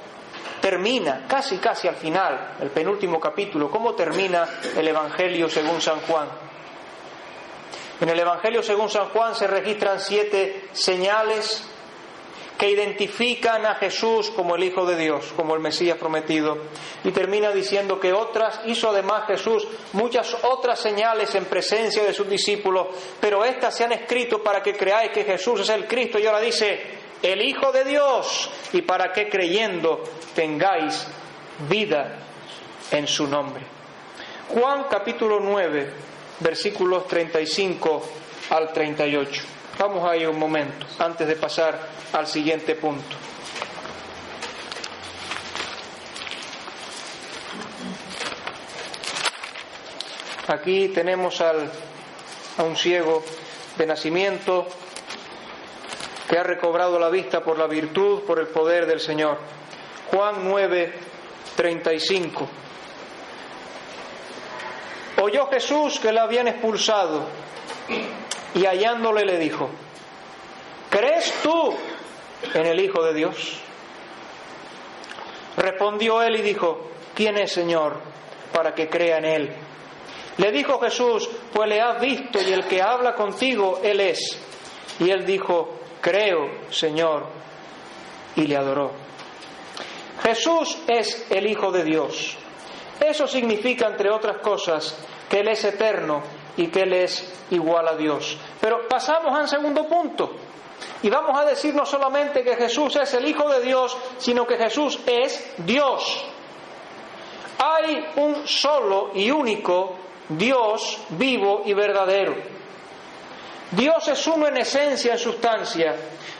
termina, 0.61 1.25
casi 1.27 1.57
casi 1.57 1.87
al 1.87 1.95
final, 1.95 2.57
el 2.61 2.69
penúltimo 2.69 3.19
capítulo, 3.19 3.71
cómo 3.71 3.95
termina 3.95 4.47
el 4.75 4.87
Evangelio 4.87 5.49
según 5.49 5.81
San 5.81 6.01
Juan. 6.01 6.27
En 7.99 8.09
el 8.09 8.19
Evangelio 8.19 8.61
según 8.61 8.89
San 8.89 9.09
Juan 9.09 9.33
se 9.35 9.47
registran 9.47 9.99
siete 9.99 10.69
señales 10.73 11.70
que 12.57 12.69
identifican 12.69 13.65
a 13.65 13.75
Jesús 13.75 14.29
como 14.29 14.55
el 14.55 14.63
Hijo 14.63 14.85
de 14.85 14.95
Dios, 14.95 15.33
como 15.35 15.55
el 15.55 15.61
Mesías 15.61 15.97
prometido. 15.97 16.57
Y 17.03 17.11
termina 17.11 17.51
diciendo 17.51 17.99
que 17.99 18.13
otras, 18.13 18.61
hizo 18.65 18.89
además 18.89 19.25
Jesús 19.27 19.67
muchas 19.93 20.35
otras 20.43 20.79
señales 20.79 21.33
en 21.35 21.45
presencia 21.45 22.03
de 22.03 22.13
sus 22.13 22.29
discípulos, 22.29 22.87
pero 23.19 23.43
estas 23.43 23.75
se 23.75 23.83
han 23.83 23.93
escrito 23.93 24.43
para 24.43 24.61
que 24.61 24.75
creáis 24.75 25.11
que 25.11 25.23
Jesús 25.23 25.61
es 25.61 25.69
el 25.69 25.87
Cristo. 25.87 26.19
Y 26.19 26.27
ahora 26.27 26.39
dice, 26.39 26.79
el 27.21 27.41
Hijo 27.41 27.71
de 27.71 27.83
Dios, 27.83 28.49
y 28.73 28.81
para 28.83 29.11
que 29.11 29.29
creyendo 29.29 30.03
tengáis 30.35 31.07
vida 31.69 32.19
en 32.91 33.07
su 33.07 33.27
nombre. 33.27 33.63
Juan 34.49 34.85
capítulo 34.89 35.39
9, 35.39 35.93
versículos 36.39 37.07
35 37.07 38.03
al 38.49 38.73
38. 38.73 39.60
Vamos 39.77 40.07
a 40.07 40.15
ir 40.15 40.27
un 40.27 40.37
momento 40.37 40.85
antes 40.99 41.27
de 41.27 41.35
pasar 41.35 41.79
al 42.13 42.27
siguiente 42.27 42.75
punto. 42.75 43.15
Aquí 50.47 50.89
tenemos 50.89 51.39
al, 51.41 51.71
a 52.57 52.63
un 52.63 52.75
ciego 52.75 53.23
de 53.77 53.85
nacimiento 53.85 54.67
que 56.29 56.37
ha 56.37 56.43
recobrado 56.43 56.99
la 56.99 57.09
vista 57.09 57.43
por 57.43 57.57
la 57.57 57.67
virtud, 57.67 58.21
por 58.23 58.39
el 58.39 58.47
poder 58.47 58.85
del 58.85 58.99
Señor. 58.99 59.37
Juan 60.11 60.35
9, 60.43 60.93
35. 61.55 62.49
Oyó 65.21 65.47
Jesús 65.47 65.99
que 65.99 66.11
la 66.11 66.23
habían 66.23 66.47
expulsado 66.47 67.25
y 68.55 68.65
hallándole 68.65 69.25
le 69.25 69.37
dijo, 69.37 69.69
¿crees 70.89 71.33
tú 71.41 71.73
en 72.53 72.65
el 72.65 72.79
Hijo 72.79 73.03
de 73.03 73.13
Dios? 73.13 73.59
Respondió 75.57 76.21
él 76.21 76.37
y 76.37 76.41
dijo, 76.41 76.89
¿quién 77.15 77.37
es 77.37 77.51
Señor 77.51 78.01
para 78.53 78.73
que 78.73 78.89
crea 78.89 79.17
en 79.17 79.25
él? 79.25 79.55
Le 80.37 80.51
dijo 80.51 80.79
Jesús, 80.79 81.29
pues 81.53 81.69
le 81.69 81.81
has 81.81 81.99
visto 82.01 82.41
y 82.41 82.51
el 82.51 82.65
que 82.65 82.81
habla 82.81 83.13
contigo, 83.13 83.79
él 83.83 83.99
es. 83.99 84.19
Y 84.99 85.09
él 85.09 85.25
dijo, 85.25 85.79
creo, 85.99 86.71
Señor, 86.71 87.27
y 88.35 88.47
le 88.47 88.55
adoró. 88.55 88.91
Jesús 90.23 90.77
es 90.87 91.27
el 91.29 91.47
Hijo 91.47 91.71
de 91.71 91.83
Dios. 91.83 92.37
Eso 92.99 93.27
significa, 93.27 93.87
entre 93.87 94.11
otras 94.11 94.37
cosas, 94.37 94.95
que 95.29 95.39
Él 95.39 95.47
es 95.47 95.63
eterno 95.63 96.21
y 96.57 96.67
que 96.67 96.81
Él 96.81 96.93
es 96.93 97.45
igual 97.51 97.87
a 97.87 97.95
Dios. 97.95 98.37
Pero 98.59 98.87
pasamos 98.87 99.37
al 99.37 99.47
segundo 99.47 99.87
punto. 99.87 100.31
Y 101.03 101.09
vamos 101.09 101.39
a 101.39 101.45
decir 101.45 101.73
no 101.73 101.85
solamente 101.85 102.43
que 102.43 102.55
Jesús 102.55 102.95
es 102.95 103.13
el 103.13 103.27
Hijo 103.27 103.49
de 103.49 103.61
Dios, 103.61 103.95
sino 104.17 104.45
que 104.45 104.57
Jesús 104.57 104.99
es 105.05 105.53
Dios. 105.57 106.25
Hay 107.59 108.05
un 108.15 108.47
solo 108.47 109.11
y 109.13 109.29
único 109.29 109.95
Dios 110.29 110.99
vivo 111.09 111.61
y 111.65 111.73
verdadero. 111.73 112.35
Dios 113.71 114.07
es 114.07 114.27
uno 114.27 114.47
en 114.47 114.57
esencia, 114.57 115.13
en 115.13 115.19
sustancia, 115.19 115.95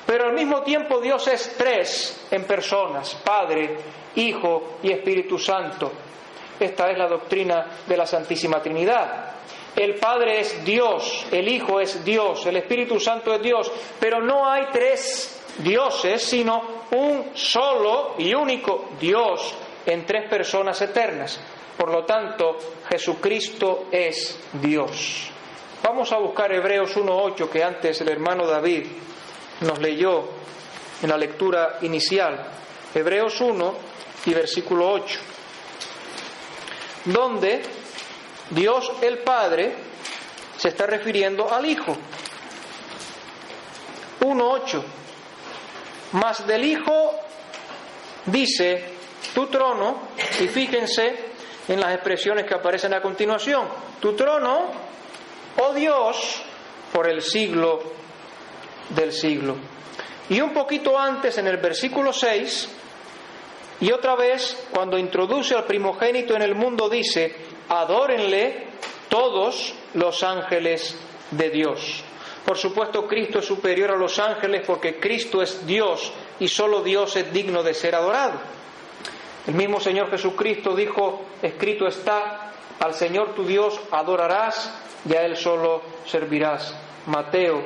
pero 0.06 0.26
al 0.26 0.34
mismo 0.34 0.62
tiempo 0.62 1.00
Dios 1.00 1.28
es 1.28 1.56
tres 1.58 2.28
en 2.30 2.44
personas, 2.44 3.16
Padre, 3.24 3.78
Hijo 4.16 4.78
y 4.84 4.92
Espíritu 4.92 5.38
Santo. 5.38 5.92
Esta 6.60 6.92
es 6.92 6.98
la 6.98 7.08
doctrina 7.08 7.66
de 7.88 7.98
la 7.98 8.06
Santísima 8.06 8.62
Trinidad. 8.62 9.32
El 9.76 9.96
Padre 9.96 10.42
es 10.42 10.66
Dios, 10.66 11.26
el 11.32 11.48
Hijo 11.48 11.80
es 11.80 12.04
Dios, 12.04 12.46
el 12.46 12.58
Espíritu 12.58 13.00
Santo 13.00 13.34
es 13.34 13.42
Dios, 13.42 13.72
pero 14.00 14.22
no 14.22 14.50
hay 14.50 14.66
tres 14.72 15.42
dioses, 15.60 16.22
sino 16.22 16.82
un 16.92 17.32
solo 17.34 18.16
y 18.18 18.34
único 18.34 18.90
Dios 19.00 19.54
en 19.86 20.06
tres 20.06 20.30
personas 20.30 20.82
eternas. 20.82 21.40
Por 21.78 21.90
lo 21.90 22.04
tanto, 22.04 22.58
Jesucristo 22.90 23.86
es 23.92 24.38
Dios. 24.62 25.32
Vamos 25.84 26.12
a 26.12 26.18
buscar 26.18 26.52
Hebreos 26.52 26.96
1.8 26.96 27.50
que 27.50 27.64
antes 27.64 28.02
el 28.02 28.10
hermano 28.10 28.46
David 28.46 28.86
nos 29.62 29.80
leyó 29.80 30.26
en 31.02 31.10
la 31.10 31.18
lectura 31.18 31.80
inicial. 31.82 32.46
Hebreos 32.94 33.40
1 33.42 33.74
y 34.26 34.34
versículo 34.34 34.92
8. 34.92 35.20
Donde 37.06 37.64
Dios 38.52 38.92
el 39.02 39.20
Padre 39.20 39.74
se 40.58 40.70
está 40.70 40.86
refiriendo 40.86 41.52
al 41.52 41.66
Hijo. 41.66 41.96
1.8. 44.22 44.84
Más 46.14 46.46
del 46.46 46.66
Hijo 46.66 47.16
dice 48.26 48.84
tu 49.34 49.48
trono, 49.48 50.10
y 50.40 50.48
fíjense 50.48 51.32
en 51.68 51.80
las 51.80 51.94
expresiones 51.94 52.46
que 52.46 52.54
aparecen 52.54 52.94
a 52.94 53.02
continuación, 53.02 53.68
tu 54.00 54.14
trono, 54.14 54.72
oh 55.58 55.74
Dios, 55.74 56.42
por 56.92 57.10
el 57.10 57.22
siglo 57.22 57.82
del 58.90 59.14
siglo. 59.14 59.56
Y 60.30 60.42
un 60.42 60.54
poquito 60.54 60.98
antes, 61.00 61.38
en 61.38 61.48
el 61.48 61.58
versículo 61.58 62.12
6, 62.12 62.70
y 63.82 63.92
otra 63.92 64.16
vez, 64.16 64.68
cuando 64.72 64.98
introduce 64.98 65.56
al 65.56 65.66
primogénito 65.66 66.36
en 66.36 66.42
el 66.44 66.56
mundo, 66.56 66.88
dice, 66.90 67.36
adórenle 67.72 68.68
todos 69.08 69.74
los 69.94 70.24
ángeles 70.24 70.96
de 71.32 71.50
Dios. 71.50 72.04
Por 72.46 72.58
supuesto, 72.58 73.08
Cristo 73.08 73.40
es 73.40 73.46
superior 73.46 73.92
a 73.92 73.96
los 73.96 74.20
ángeles 74.20 74.64
porque 74.68 75.00
Cristo 75.00 75.42
es 75.42 75.66
Dios 75.66 76.12
y 76.40 76.50
solo 76.50 76.82
Dios 76.82 77.16
es 77.16 77.32
digno 77.32 77.64
de 77.64 77.74
ser 77.74 77.96
adorado. 77.96 78.40
El 79.48 79.54
mismo 79.54 79.80
Señor 79.80 80.10
Jesucristo 80.10 80.76
dijo, 80.76 81.22
escrito 81.42 81.88
está, 81.88 82.52
al 82.80 82.94
Señor 82.94 83.36
tu 83.36 83.46
Dios 83.46 83.80
adorarás 83.92 84.78
y 85.08 85.16
a 85.16 85.24
Él 85.24 85.38
solo 85.38 85.82
servirás. 86.06 86.76
Mateo 87.08 87.64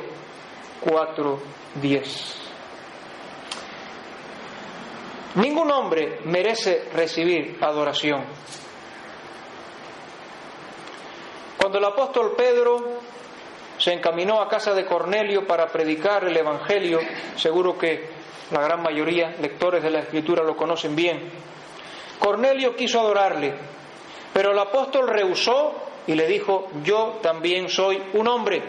4, 0.82 1.39
10. 1.82 2.36
Ningún 5.36 5.72
hombre 5.72 6.20
merece 6.26 6.89
recibir 6.94 7.58
adoración. 7.60 8.24
Cuando 11.65 11.80
el 11.80 11.86
apóstol 11.86 12.36
Pedro 12.38 12.78
se 13.80 13.91
encaminó 13.91 14.39
a 14.39 14.47
casa 14.47 14.75
de 14.75 14.86
Cornelio 14.86 15.47
para 15.47 15.65
predicar 15.65 16.23
el 16.25 16.38
Evangelio, 16.38 16.99
seguro 17.38 17.75
que 17.75 18.08
la 18.51 18.62
gran 18.62 18.84
mayoría, 18.84 19.36
lectores 19.41 19.82
de 19.82 19.89
la 19.89 20.01
Escritura, 20.01 20.43
lo 20.43 20.56
conocen 20.56 20.95
bien, 20.95 21.28
Cornelio 22.19 22.75
quiso 22.75 22.99
adorarle, 22.99 23.56
pero 24.32 24.51
el 24.51 24.60
apóstol 24.60 25.08
rehusó 25.08 25.73
y 26.06 26.13
le 26.13 26.28
dijo, 26.28 26.67
yo 26.84 27.17
también 27.23 27.67
soy 27.67 27.99
un 28.13 28.28
hombre. 28.28 28.62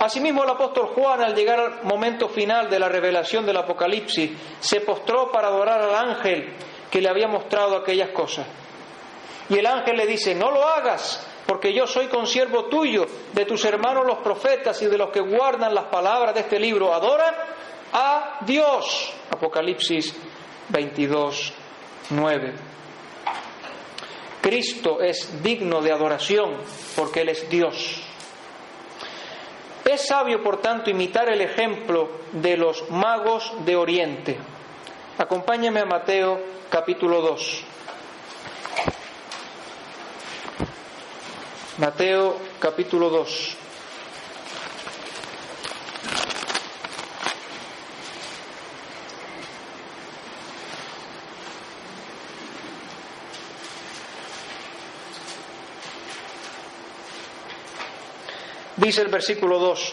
Asimismo 0.00 0.44
el 0.44 0.50
apóstol 0.50 0.88
Juan, 0.88 1.22
al 1.22 1.34
llegar 1.34 1.60
al 1.60 1.82
momento 1.84 2.28
final 2.28 2.68
de 2.68 2.78
la 2.78 2.90
revelación 2.90 3.46
del 3.46 3.56
Apocalipsis, 3.56 4.32
se 4.60 4.82
postró 4.82 5.32
para 5.32 5.48
adorar 5.48 5.80
al 5.80 5.94
ángel 5.94 6.52
que 6.90 7.00
le 7.00 7.08
había 7.08 7.26
mostrado 7.26 7.74
aquellas 7.74 8.10
cosas. 8.10 8.46
Y 9.48 9.56
el 9.56 9.64
ángel 9.64 9.96
le 9.96 10.06
dice, 10.06 10.34
no 10.34 10.50
lo 10.50 10.62
hagas, 10.68 11.26
porque 11.50 11.74
yo 11.74 11.84
soy 11.84 12.06
consiervo 12.06 12.66
tuyo, 12.66 13.08
de 13.32 13.44
tus 13.44 13.64
hermanos 13.64 14.06
los 14.06 14.18
profetas 14.18 14.80
y 14.82 14.86
de 14.86 14.96
los 14.96 15.10
que 15.10 15.18
guardan 15.18 15.74
las 15.74 15.86
palabras 15.86 16.32
de 16.32 16.42
este 16.42 16.60
libro. 16.60 16.94
Adora 16.94 17.34
a 17.92 18.38
Dios. 18.46 19.12
Apocalipsis 19.32 20.14
22, 20.68 21.52
9. 22.10 22.54
Cristo 24.40 25.00
es 25.00 25.42
digno 25.42 25.80
de 25.80 25.90
adoración 25.90 26.52
porque 26.94 27.22
Él 27.22 27.30
es 27.30 27.50
Dios. 27.50 28.00
Es 29.84 30.06
sabio, 30.06 30.44
por 30.44 30.60
tanto, 30.60 30.88
imitar 30.88 31.32
el 31.32 31.40
ejemplo 31.40 32.10
de 32.30 32.56
los 32.56 32.88
magos 32.90 33.52
de 33.64 33.74
Oriente. 33.74 34.38
Acompáñame 35.18 35.80
a 35.80 35.84
Mateo 35.84 36.40
capítulo 36.70 37.20
2. 37.20 37.64
Mateo 41.80 42.36
capítulo 42.58 43.08
2. 43.08 43.56
Dice 58.76 59.00
el 59.00 59.08
versículo 59.08 59.58
2, 59.58 59.92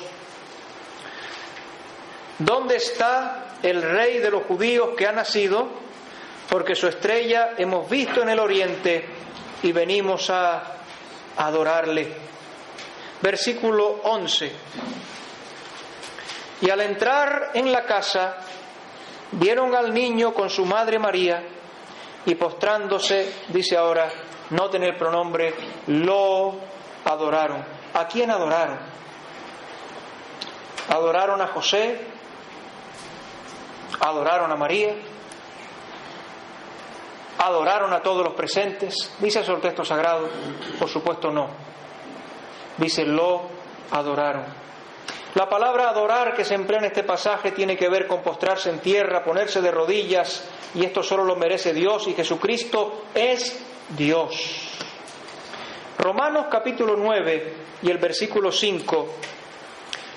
¿dónde 2.39 2.75
está 2.75 3.55
el 3.63 3.81
rey 3.81 4.17
de 4.17 4.31
los 4.31 4.43
judíos 4.43 4.89
que 4.97 5.07
ha 5.07 5.13
nacido? 5.13 5.69
Porque 6.49 6.75
su 6.75 6.87
estrella 6.87 7.53
hemos 7.57 7.89
visto 7.89 8.21
en 8.21 8.27
el 8.27 8.39
oriente 8.39 9.05
y 9.63 9.71
venimos 9.71 10.29
a 10.29 10.76
adorarle. 11.37 12.13
Versículo 13.21 14.01
11. 14.03 14.51
Y 16.61 16.69
al 16.69 16.81
entrar 16.81 17.51
en 17.53 17.71
la 17.71 17.85
casa, 17.85 18.37
vieron 19.31 19.75
al 19.75 19.93
niño 19.93 20.33
con 20.33 20.49
su 20.49 20.65
madre 20.65 20.99
María 20.99 21.43
y 22.25 22.35
postrándose, 22.35 23.43
dice 23.49 23.77
ahora, 23.77 24.11
no 24.49 24.69
tener 24.69 24.97
pronombre, 24.97 25.53
lo 25.87 26.55
adoraron. 27.05 27.63
¿A 27.93 28.07
quién 28.07 28.31
adoraron? 28.31 28.79
Adoraron 30.89 31.41
a 31.41 31.47
José, 31.47 31.99
adoraron 33.99 34.51
a 34.51 34.55
María, 34.55 34.95
adoraron 37.37 37.93
a 37.93 38.01
todos 38.01 38.23
los 38.23 38.33
presentes. 38.33 39.11
¿Dice 39.19 39.41
eso 39.41 39.55
el 39.55 39.61
texto 39.61 39.83
sagrado? 39.83 40.29
Por 40.79 40.89
supuesto 40.89 41.31
no. 41.31 41.47
Dice 42.77 43.05
lo 43.05 43.43
adoraron. 43.91 44.45
La 45.35 45.47
palabra 45.47 45.89
adorar 45.89 46.33
que 46.33 46.43
se 46.43 46.55
emplea 46.55 46.79
en 46.79 46.85
este 46.85 47.03
pasaje 47.03 47.51
tiene 47.51 47.77
que 47.77 47.89
ver 47.89 48.07
con 48.07 48.23
postrarse 48.23 48.69
en 48.69 48.79
tierra, 48.79 49.23
ponerse 49.23 49.61
de 49.61 49.69
rodillas, 49.69 50.43
y 50.73 50.83
esto 50.83 51.03
solo 51.03 51.23
lo 51.23 51.35
merece 51.35 51.73
Dios 51.73 52.07
y 52.07 52.13
Jesucristo 52.13 53.05
es 53.13 53.59
Dios. 53.89 54.71
Romanos 55.99 56.47
capítulo 56.49 56.95
9 56.97 57.53
y 57.83 57.91
el 57.91 57.97
versículo 57.97 58.51
5 58.51 59.07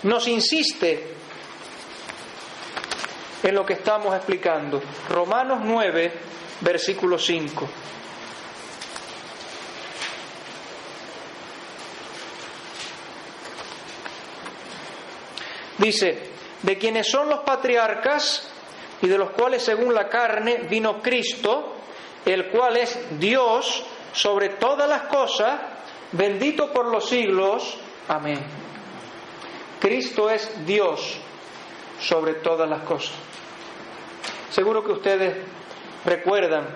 nos 0.05 0.27
insiste 0.29 1.15
en 3.43 3.55
lo 3.55 3.65
que 3.65 3.75
estamos 3.75 4.15
explicando. 4.15 4.81
Romanos 5.09 5.61
9, 5.63 6.13
versículo 6.61 7.19
5. 7.19 7.69
Dice, 15.79 16.31
de 16.63 16.77
quienes 16.77 17.11
son 17.11 17.29
los 17.31 17.41
patriarcas 17.41 18.49
y 19.01 19.09
de 19.09 19.17
los 19.17 19.31
cuales 19.31 19.63
según 19.63 19.95
la 19.95 20.09
carne 20.09 20.67
vino 20.69 21.01
Cristo, 21.01 21.77
el 22.27 22.49
cual 22.49 22.77
es 22.77 22.99
Dios 23.19 23.83
sobre 24.13 24.51
todas 24.51 24.89
las 24.89 25.03
cosas, 25.03 25.59
bendito 26.13 26.71
por 26.73 26.87
los 26.87 27.09
siglos. 27.09 27.79
Amén. 28.09 28.41
Cristo 29.81 30.29
es 30.29 30.67
Dios 30.67 31.17
sobre 31.99 32.35
todas 32.35 32.69
las 32.69 32.83
cosas. 32.83 33.15
Seguro 34.51 34.85
que 34.85 34.93
ustedes 34.93 35.37
recuerdan 36.05 36.67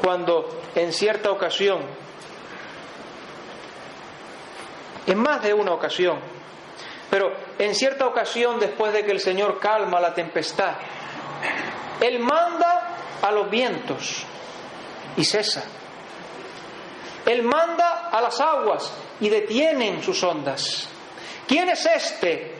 cuando 0.00 0.62
en 0.74 0.92
cierta 0.92 1.30
ocasión, 1.30 1.80
en 5.06 5.18
más 5.18 5.42
de 5.42 5.54
una 5.54 5.72
ocasión, 5.72 6.18
pero 7.10 7.32
en 7.58 7.74
cierta 7.74 8.06
ocasión 8.06 8.58
después 8.58 8.92
de 8.92 9.04
que 9.04 9.12
el 9.12 9.20
Señor 9.20 9.60
calma 9.60 10.00
la 10.00 10.14
tempestad, 10.14 10.74
Él 12.00 12.18
manda 12.18 12.96
a 13.22 13.30
los 13.30 13.48
vientos 13.50 14.24
y 15.16 15.24
cesa. 15.24 15.64
Él 17.26 17.42
manda 17.42 18.10
a 18.10 18.20
las 18.20 18.40
aguas 18.40 18.92
y 19.20 19.28
detienen 19.28 20.02
sus 20.02 20.22
ondas. 20.22 20.88
¿Quién 21.46 21.68
es 21.70 21.86
este 21.86 22.54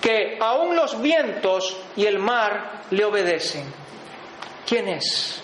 que 0.00 0.38
aún 0.40 0.76
los 0.76 1.00
vientos 1.00 1.76
y 1.96 2.06
el 2.06 2.18
mar 2.18 2.82
le 2.90 3.04
obedecen? 3.04 3.83
¿Quién 4.66 4.88
es? 4.88 5.42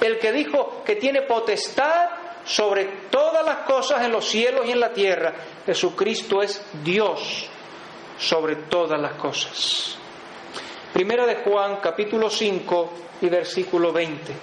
El 0.00 0.18
que 0.18 0.32
dijo 0.32 0.82
que 0.84 0.96
tiene 0.96 1.22
potestad 1.22 2.08
sobre 2.44 2.84
todas 3.10 3.44
las 3.44 3.58
cosas 3.58 4.04
en 4.04 4.12
los 4.12 4.26
cielos 4.28 4.66
y 4.66 4.72
en 4.72 4.80
la 4.80 4.92
tierra. 4.92 5.32
Jesucristo 5.66 6.42
es 6.42 6.62
Dios 6.82 7.48
sobre 8.18 8.56
todas 8.56 9.00
las 9.00 9.12
cosas. 9.12 9.96
Primera 10.92 11.26
de 11.26 11.36
Juan 11.36 11.76
capítulo 11.80 12.28
5 12.28 12.92
y 13.20 13.28
versículo 13.28 13.92
20. 13.92 14.34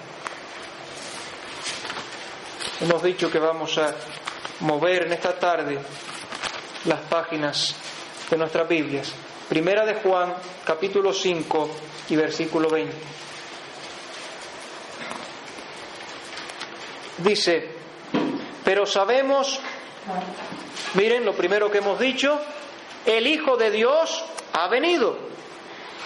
Hemos 2.82 3.04
dicho 3.04 3.30
que 3.30 3.40
vamos 3.40 3.78
a 3.78 3.94
mover 4.62 5.08
en 5.08 5.14
esta 5.14 5.38
tarde 5.38 5.80
las 6.86 7.02
páginas 7.02 7.76
de 8.30 8.38
nuestras 8.38 8.68
Biblias. 8.70 9.12
Primera 9.50 9.86
de 9.86 9.96
Juan, 9.96 10.36
capítulo 10.64 11.12
5 11.12 11.70
y 12.10 12.16
versículo 12.16 12.70
20. 12.70 12.96
Dice, 17.18 17.70
pero 18.64 18.86
sabemos, 18.86 19.60
miren 20.94 21.26
lo 21.26 21.34
primero 21.34 21.72
que 21.72 21.80
hemos 21.80 22.00
dicho, 22.00 22.40
el 23.06 23.26
Hijo 23.28 23.58
de 23.58 23.72
Dios 23.72 24.24
ha 24.54 24.68
venido 24.68 25.18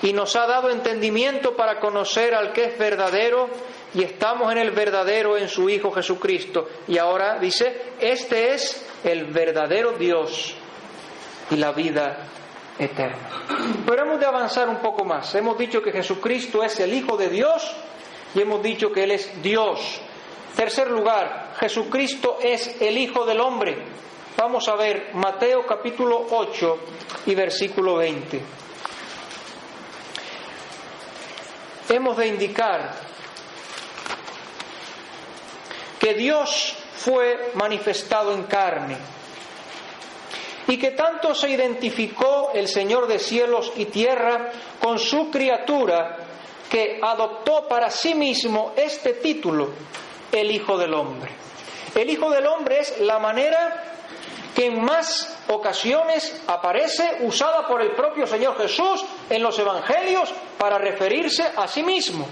y 0.02 0.14
nos 0.14 0.36
ha 0.36 0.48
dado 0.48 0.70
entendimiento 0.70 1.56
para 1.56 1.80
conocer 1.80 2.34
al 2.34 2.54
que 2.54 2.66
es 2.66 2.78
verdadero 2.78 3.50
y 3.94 4.04
estamos 4.04 4.52
en 4.52 4.58
el 4.58 4.72
verdadero, 4.72 5.38
en 5.38 5.50
su 5.50 5.70
Hijo 5.70 5.92
Jesucristo. 5.92 6.70
Y 6.88 6.98
ahora 6.98 7.38
dice, 7.40 7.94
este 8.00 8.54
es 8.54 8.86
el 9.04 9.26
verdadero 9.26 9.94
Dios 9.94 10.56
y 11.50 11.56
la 11.58 11.72
vida 11.74 12.18
eterna. 12.80 13.30
Pero 13.86 14.04
hemos 14.04 14.20
de 14.20 14.26
avanzar 14.26 14.70
un 14.70 14.78
poco 14.78 15.04
más. 15.04 15.34
Hemos 15.36 15.58
dicho 15.58 15.82
que 15.82 15.92
Jesucristo 15.92 16.64
es 16.64 16.80
el 16.80 16.94
Hijo 16.94 17.18
de 17.18 17.30
Dios 17.30 17.76
y 18.34 18.42
hemos 18.42 18.64
dicho 18.64 18.92
que 18.92 19.04
Él 19.04 19.12
es 19.12 19.42
Dios. 19.42 20.02
Tercer 20.56 20.92
lugar, 20.92 21.54
Jesucristo 21.60 22.38
es 22.42 22.82
el 22.82 22.98
Hijo 22.98 23.26
del 23.26 23.40
Hombre. 23.40 23.78
Vamos 24.38 24.68
a 24.68 24.76
ver 24.76 25.12
Mateo 25.14 25.66
capítulo 25.66 26.28
8 26.30 26.80
y 27.28 27.36
versículo 27.36 27.96
20. 27.96 28.42
Hemos 31.90 32.18
de 32.18 32.28
indicar 32.28 32.92
que 36.00 36.14
Dios 36.14 36.76
fue 36.96 37.52
manifestado 37.56 38.34
en 38.34 38.44
carne 38.44 38.98
y 40.68 40.78
que 40.78 40.92
tanto 40.92 41.34
se 41.34 41.50
identificó 41.50 42.52
el 42.54 42.68
Señor 42.68 43.08
de 43.08 43.20
cielos 43.20 43.72
y 43.76 43.86
tierra 43.86 44.52
con 44.80 45.00
su 45.00 45.30
criatura 45.30 46.18
que 46.70 47.00
adoptó 47.02 47.68
para 47.68 47.90
sí 47.90 48.16
mismo 48.16 48.74
este 48.78 49.14
título, 49.16 49.72
el 50.32 50.52
Hijo 50.52 50.78
del 50.78 50.94
Hombre. 50.94 51.32
El 51.96 52.10
Hijo 52.10 52.30
del 52.30 52.46
Hombre 52.48 52.80
es 52.80 53.00
la 53.02 53.20
manera 53.20 53.84
que 54.56 54.66
en 54.68 54.84
más 54.84 55.38
ocasiones 55.48 56.42
aparece 56.48 57.18
usada 57.22 57.68
por 57.68 57.82
el 57.82 57.92
propio 57.92 58.28
Señor 58.28 58.58
Jesús 58.58 59.04
en 59.30 59.42
los 59.42 59.58
Evangelios 59.60 60.34
para 60.58 60.78
referirse 60.78 61.44
a 61.56 61.68
sí 61.68 61.84
mismo. 61.84 62.28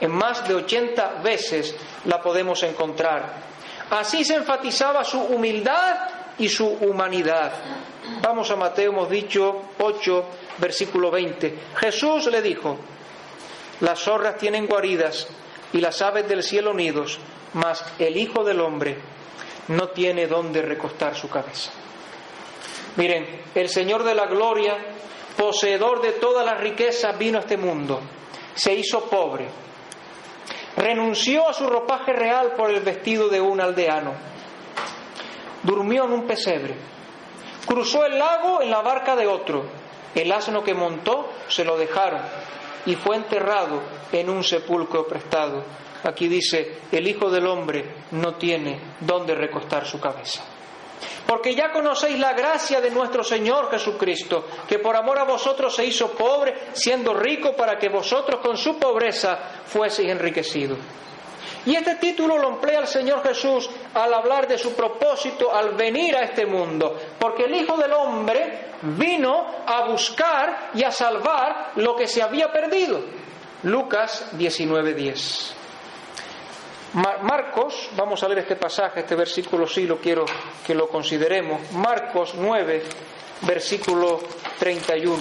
En 0.00 0.10
más 0.10 0.46
de 0.48 0.54
80 0.54 1.20
veces 1.22 1.74
la 2.06 2.20
podemos 2.20 2.62
encontrar. 2.62 3.54
Así 3.90 4.24
se 4.24 4.34
enfatizaba 4.34 5.04
su 5.04 5.20
humildad 5.20 6.08
y 6.38 6.48
su 6.48 6.66
humanidad. 6.66 7.52
Vamos 8.22 8.50
a 8.50 8.56
Mateo, 8.56 8.90
hemos 8.90 9.08
dicho 9.08 9.62
8, 9.78 10.24
versículo 10.58 11.10
20. 11.10 11.58
Jesús 11.76 12.26
le 12.26 12.42
dijo, 12.42 12.76
las 13.80 14.00
zorras 14.00 14.36
tienen 14.36 14.66
guaridas 14.66 15.28
y 15.74 15.80
las 15.80 16.00
aves 16.02 16.28
del 16.28 16.44
cielo 16.44 16.72
nidos, 16.72 17.18
mas 17.54 17.84
el 17.98 18.16
Hijo 18.16 18.44
del 18.44 18.60
Hombre 18.60 18.96
no 19.68 19.88
tiene 19.88 20.28
dónde 20.28 20.62
recostar 20.62 21.16
su 21.16 21.28
cabeza. 21.28 21.72
Miren, 22.96 23.42
el 23.56 23.68
Señor 23.68 24.04
de 24.04 24.14
la 24.14 24.26
Gloria, 24.26 24.76
poseedor 25.36 26.00
de 26.00 26.12
todas 26.12 26.46
las 26.46 26.60
riquezas, 26.60 27.18
vino 27.18 27.38
a 27.38 27.40
este 27.40 27.56
mundo, 27.56 28.00
se 28.54 28.72
hizo 28.72 29.06
pobre, 29.06 29.48
renunció 30.76 31.48
a 31.48 31.52
su 31.52 31.66
ropaje 31.66 32.12
real 32.12 32.52
por 32.56 32.70
el 32.70 32.80
vestido 32.80 33.28
de 33.28 33.40
un 33.40 33.60
aldeano, 33.60 34.12
durmió 35.64 36.04
en 36.04 36.12
un 36.12 36.24
pesebre, 36.24 36.76
cruzó 37.66 38.04
el 38.06 38.16
lago 38.16 38.62
en 38.62 38.70
la 38.70 38.80
barca 38.80 39.16
de 39.16 39.26
otro, 39.26 39.64
el 40.14 40.30
asno 40.30 40.62
que 40.62 40.72
montó 40.72 41.32
se 41.48 41.64
lo 41.64 41.76
dejaron 41.76 42.20
y 42.86 42.94
fue 42.96 43.16
enterrado 43.16 43.80
en 44.12 44.30
un 44.30 44.42
sepulcro 44.42 45.06
prestado. 45.06 45.62
Aquí 46.02 46.28
dice, 46.28 46.80
el 46.92 47.06
Hijo 47.08 47.30
del 47.30 47.46
Hombre 47.46 47.84
no 48.12 48.34
tiene 48.34 48.78
dónde 49.00 49.34
recostar 49.34 49.86
su 49.86 49.98
cabeza. 49.98 50.42
Porque 51.26 51.54
ya 51.54 51.72
conocéis 51.72 52.18
la 52.18 52.34
gracia 52.34 52.80
de 52.80 52.90
nuestro 52.90 53.24
Señor 53.24 53.70
Jesucristo, 53.70 54.46
que 54.68 54.78
por 54.78 54.94
amor 54.94 55.18
a 55.18 55.24
vosotros 55.24 55.74
se 55.74 55.84
hizo 55.86 56.10
pobre, 56.10 56.54
siendo 56.74 57.14
rico, 57.14 57.56
para 57.56 57.78
que 57.78 57.88
vosotros 57.88 58.40
con 58.40 58.58
su 58.58 58.78
pobreza 58.78 59.38
fueseis 59.66 60.10
enriquecidos. 60.10 60.78
Y 61.66 61.74
este 61.76 61.94
título 61.96 62.38
lo 62.38 62.48
emplea 62.48 62.80
el 62.80 62.86
Señor 62.86 63.22
Jesús 63.22 63.70
al 63.94 64.12
hablar 64.12 64.46
de 64.46 64.58
su 64.58 64.74
propósito 64.74 65.54
al 65.54 65.74
venir 65.74 66.14
a 66.16 66.22
este 66.22 66.44
mundo, 66.44 66.98
porque 67.18 67.44
el 67.44 67.54
Hijo 67.54 67.76
del 67.76 67.92
Hombre 67.92 68.72
vino 68.82 69.46
a 69.66 69.88
buscar 69.88 70.70
y 70.74 70.84
a 70.84 70.90
salvar 70.90 71.72
lo 71.76 71.96
que 71.96 72.06
se 72.06 72.22
había 72.22 72.52
perdido. 72.52 73.00
Lucas 73.62 74.30
19:10. 74.36 75.54
Marcos, 77.22 77.88
vamos 77.96 78.22
a 78.22 78.28
leer 78.28 78.40
este 78.40 78.56
pasaje, 78.56 79.00
este 79.00 79.16
versículo 79.16 79.66
sí 79.66 79.84
lo 79.84 79.98
quiero 79.98 80.24
que 80.64 80.74
lo 80.74 80.86
consideremos. 80.88 81.72
Marcos 81.72 82.34
9, 82.36 82.82
versículo 83.40 84.20
31. 84.58 85.16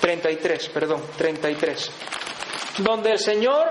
33, 0.00 0.68
perdón, 0.70 1.02
33. 1.16 1.90
Donde 2.78 3.12
el 3.12 3.18
Señor 3.18 3.66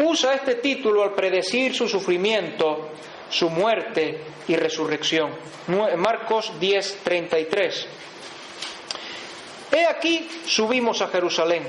usa 0.00 0.34
este 0.34 0.56
título 0.56 1.02
al 1.02 1.14
predecir 1.14 1.74
su 1.74 1.88
sufrimiento, 1.88 2.90
su 3.30 3.48
muerte 3.48 4.20
y 4.48 4.56
resurrección. 4.56 5.34
Marcos 5.96 6.52
10, 6.58 6.98
33. 7.04 7.88
He 9.70 9.86
aquí 9.86 10.28
subimos 10.46 11.02
a 11.02 11.08
Jerusalén 11.08 11.62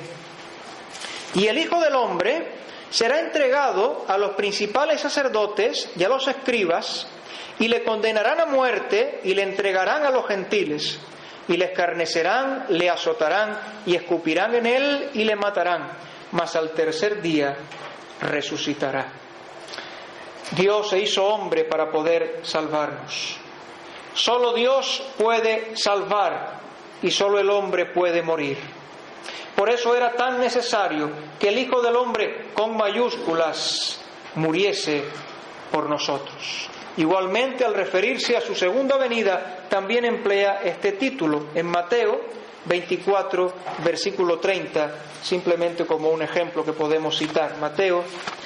y 1.36 1.47
el 1.47 1.58
Hijo 1.58 1.80
del 1.80 1.95
Hombre 1.95 2.47
será 2.89 3.20
entregado 3.20 4.06
a 4.08 4.18
los 4.18 4.32
principales 4.32 5.02
sacerdotes 5.02 5.89
y 5.95 6.04
a 6.04 6.10
los 6.10 6.28
escribas, 6.28 7.08
y 7.60 7.68
le 7.68 7.84
condenarán 7.84 8.39
a 8.39 8.45
muerte 8.45 9.20
y 9.24 9.34
le 9.34 9.43
entregarán 9.43 10.06
a 10.06 10.10
los 10.10 10.26
gentiles, 10.28 11.00
y 11.47 11.58
le 11.58 11.66
escarnecerán, 11.66 12.66
le 12.70 12.89
azotarán 12.89 13.60
y 13.86 13.95
escupirán 13.95 14.56
en 14.56 14.66
él 14.66 15.10
y 15.14 15.24
le 15.24 15.36
matarán, 15.36 15.89
mas 16.32 16.55
al 16.55 16.71
tercer 16.71 17.21
día 17.21 17.55
resucitará. 18.21 19.07
Dios 20.51 20.89
se 20.89 20.99
hizo 20.99 21.25
hombre 21.25 21.63
para 21.63 21.91
poder 21.91 22.39
salvarnos. 22.43 23.38
Solo 24.13 24.53
Dios 24.53 25.03
puede 25.17 25.75
salvar 25.75 26.59
y 27.01 27.11
solo 27.11 27.39
el 27.39 27.49
hombre 27.49 27.86
puede 27.86 28.21
morir. 28.21 28.57
Por 29.55 29.69
eso 29.69 29.95
era 29.95 30.13
tan 30.13 30.39
necesario 30.39 31.09
que 31.38 31.49
el 31.49 31.59
Hijo 31.59 31.82
del 31.82 31.95
Hombre 31.95 32.45
con 32.53 32.77
mayúsculas 32.77 33.99
muriese 34.36 35.03
por 35.71 35.89
nosotros. 35.89 36.69
Igualmente, 36.97 37.65
al 37.65 37.73
referirse 37.73 38.36
a 38.36 38.41
su 38.41 38.55
segunda 38.55 38.97
venida, 38.97 39.65
también 39.69 40.05
emplea 40.05 40.61
este 40.63 40.93
título 40.93 41.47
en 41.53 41.65
Mateo 41.65 42.21
24, 42.70 43.51
versículo 43.84 44.38
30, 44.38 44.91
simplemente 45.24 45.88
como 45.88 46.09
un 46.09 46.22
ejemplo 46.22 46.63
que 46.63 46.72
podemos 46.72 47.17
citar. 47.17 47.57
Mateo 47.57 48.03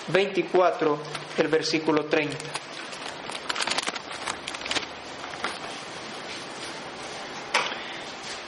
24, 0.07 0.97
el 1.38 1.47
versículo 1.49 2.05
30. 2.05 2.38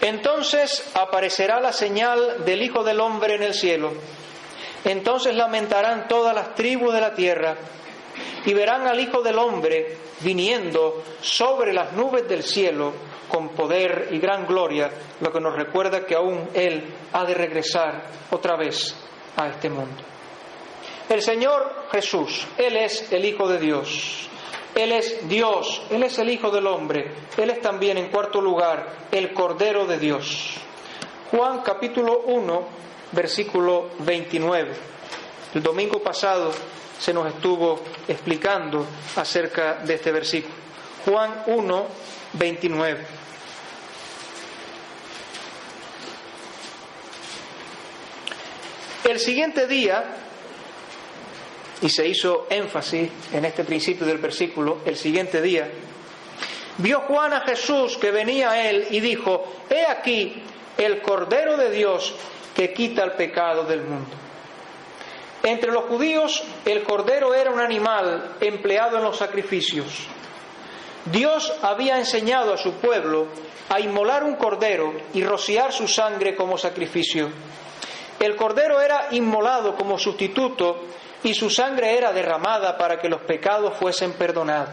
Entonces 0.01 0.91
aparecerá 0.93 1.59
la 1.59 1.73
señal 1.73 2.45
del 2.45 2.61
Hijo 2.61 2.83
del 2.83 3.01
Hombre 3.01 3.35
en 3.35 3.43
el 3.43 3.53
cielo. 3.53 3.91
Entonces 4.85 5.35
lamentarán 5.35 6.07
todas 6.07 6.33
las 6.33 6.55
tribus 6.55 6.93
de 6.93 7.01
la 7.01 7.15
tierra 7.15 7.57
y 8.45 8.53
verán 8.53 8.87
al 8.87 8.99
Hijo 8.99 9.21
del 9.23 9.39
Hombre 9.39 9.97
viniendo 10.21 11.03
sobre 11.21 11.73
las 11.73 11.91
nubes 11.93 12.29
del 12.29 12.43
cielo 12.43 12.93
con 13.29 13.49
poder 13.49 14.09
y 14.11 14.19
gran 14.19 14.45
gloria, 14.45 14.89
lo 15.21 15.31
que 15.31 15.39
nos 15.39 15.55
recuerda 15.55 16.05
que 16.05 16.15
aún 16.15 16.49
Él 16.53 16.83
ha 17.13 17.25
de 17.25 17.33
regresar 17.33 18.05
otra 18.31 18.55
vez 18.55 18.95
a 19.35 19.47
este 19.47 19.69
mundo. 19.69 20.03
El 21.09 21.21
Señor 21.21 21.87
Jesús, 21.91 22.47
Él 22.57 22.77
es 22.77 23.11
el 23.11 23.25
Hijo 23.25 23.47
de 23.47 23.59
Dios. 23.59 24.29
Él 24.75 24.91
es 24.91 25.27
Dios, 25.29 25.81
Él 25.89 26.03
es 26.03 26.19
el 26.19 26.29
Hijo 26.29 26.51
del 26.51 26.67
Hombre, 26.67 27.11
Él 27.37 27.49
es 27.49 27.61
también, 27.61 27.97
en 27.97 28.09
cuarto 28.09 28.41
lugar, 28.41 29.07
el 29.09 29.33
Cordero 29.33 29.85
de 29.85 29.97
Dios. 29.97 30.55
Juan 31.31 31.61
capítulo 31.61 32.23
1, 32.25 32.67
versículo 33.13 33.91
29. 33.99 34.73
El 35.53 35.63
domingo 35.63 35.99
pasado 35.99 36.51
se 36.99 37.13
nos 37.13 37.27
estuvo 37.27 37.79
explicando 38.07 38.85
acerca 39.15 39.75
de 39.75 39.93
este 39.93 40.11
versículo. 40.11 40.53
Juan 41.05 41.43
1, 41.47 41.85
29. 42.37 43.05
El 49.05 49.19
siguiente 49.19 49.67
día 49.67 50.03
y 51.81 51.89
se 51.89 52.07
hizo 52.07 52.47
énfasis 52.49 53.09
en 53.31 53.45
este 53.45 53.63
principio 53.63 54.05
del 54.05 54.17
versículo 54.17 54.79
el 54.85 54.95
siguiente 54.95 55.41
día, 55.41 55.69
vio 56.77 57.01
Juan 57.01 57.33
a 57.33 57.41
Jesús 57.41 57.97
que 57.97 58.11
venía 58.11 58.51
a 58.51 58.69
él 58.69 58.87
y 58.89 58.99
dijo, 58.99 59.45
he 59.69 59.85
aquí 59.85 60.41
el 60.77 61.01
Cordero 61.01 61.57
de 61.57 61.69
Dios 61.69 62.15
que 62.55 62.73
quita 62.73 63.03
el 63.03 63.11
pecado 63.11 63.65
del 63.65 63.81
mundo. 63.81 64.15
Entre 65.43 65.71
los 65.71 65.83
judíos 65.85 66.43
el 66.65 66.81
cordero 66.81 67.35
era 67.35 67.51
un 67.51 67.59
animal 67.59 68.37
empleado 68.41 68.97
en 68.97 69.03
los 69.03 69.17
sacrificios. 69.17 70.07
Dios 71.05 71.53
había 71.61 71.97
enseñado 71.97 72.53
a 72.53 72.57
su 72.57 72.73
pueblo 72.73 73.27
a 73.69 73.79
inmolar 73.79 74.23
un 74.23 74.35
cordero 74.35 74.93
y 75.13 75.23
rociar 75.23 75.71
su 75.71 75.87
sangre 75.87 76.35
como 76.35 76.57
sacrificio. 76.57 77.29
El 78.19 78.35
cordero 78.35 78.81
era 78.81 79.07
inmolado 79.11 79.75
como 79.75 79.99
sustituto 79.99 80.83
y 81.23 81.33
su 81.33 81.49
sangre 81.49 81.97
era 81.97 82.11
derramada 82.11 82.77
para 82.77 82.99
que 82.99 83.09
los 83.09 83.21
pecados 83.21 83.75
fuesen 83.77 84.13
perdonados. 84.13 84.69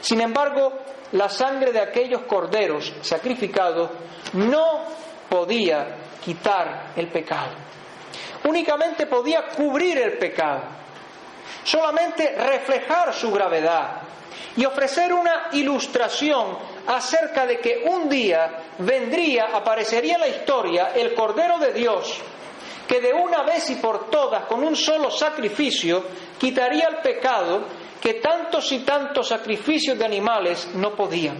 Sin 0.00 0.20
embargo, 0.20 0.72
la 1.12 1.28
sangre 1.28 1.72
de 1.72 1.80
aquellos 1.80 2.22
corderos 2.22 2.92
sacrificados 3.02 3.90
no 4.34 4.84
podía 5.28 5.96
quitar 6.24 6.92
el 6.96 7.08
pecado. 7.08 7.52
Únicamente 8.44 9.06
podía 9.06 9.48
cubrir 9.48 9.98
el 9.98 10.18
pecado, 10.18 10.62
solamente 11.64 12.34
reflejar 12.36 13.14
su 13.14 13.30
gravedad 13.30 14.11
y 14.56 14.64
ofrecer 14.64 15.12
una 15.12 15.48
ilustración 15.52 16.58
acerca 16.86 17.46
de 17.46 17.58
que 17.58 17.84
un 17.86 18.08
día 18.08 18.62
vendría, 18.78 19.46
aparecería 19.54 20.14
en 20.14 20.20
la 20.20 20.28
historia 20.28 20.92
el 20.94 21.14
Cordero 21.14 21.58
de 21.58 21.72
Dios 21.72 22.22
que 22.86 23.00
de 23.00 23.12
una 23.12 23.42
vez 23.42 23.70
y 23.70 23.76
por 23.76 24.10
todas, 24.10 24.44
con 24.44 24.62
un 24.62 24.76
solo 24.76 25.10
sacrificio, 25.10 26.04
quitaría 26.38 26.88
el 26.88 26.96
pecado 26.96 27.64
que 28.00 28.14
tantos 28.14 28.70
y 28.72 28.80
tantos 28.80 29.28
sacrificios 29.28 29.96
de 29.98 30.04
animales 30.04 30.68
no 30.74 30.94
podían. 30.94 31.38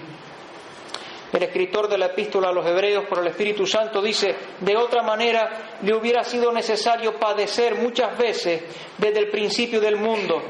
El 1.32 1.42
escritor 1.42 1.88
de 1.88 1.98
la 1.98 2.06
epístola 2.06 2.48
a 2.48 2.52
los 2.52 2.66
Hebreos 2.66 3.06
por 3.08 3.18
el 3.18 3.26
Espíritu 3.26 3.66
Santo 3.66 4.00
dice, 4.02 4.34
de 4.60 4.76
otra 4.76 5.02
manera 5.02 5.78
le 5.82 5.94
hubiera 5.94 6.22
sido 6.24 6.52
necesario 6.52 7.18
padecer 7.18 7.74
muchas 7.76 8.16
veces 8.16 8.62
desde 8.98 9.18
el 9.18 9.30
principio 9.30 9.80
del 9.80 9.96
mundo, 9.96 10.42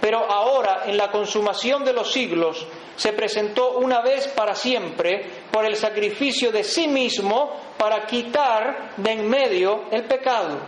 pero 0.00 0.30
ahora 0.30 0.82
en 0.86 0.96
la 0.96 1.10
consumación 1.10 1.84
de 1.84 1.92
los 1.92 2.12
siglos 2.12 2.66
se 2.96 3.12
presentó 3.12 3.78
una 3.78 4.00
vez 4.00 4.28
para 4.28 4.54
siempre 4.54 5.44
por 5.50 5.64
el 5.64 5.76
sacrificio 5.76 6.52
de 6.52 6.64
sí 6.64 6.88
mismo 6.88 7.52
para 7.76 8.06
quitar 8.06 8.94
de 8.96 9.12
en 9.12 9.28
medio 9.28 9.84
el 9.90 10.04
pecado. 10.04 10.58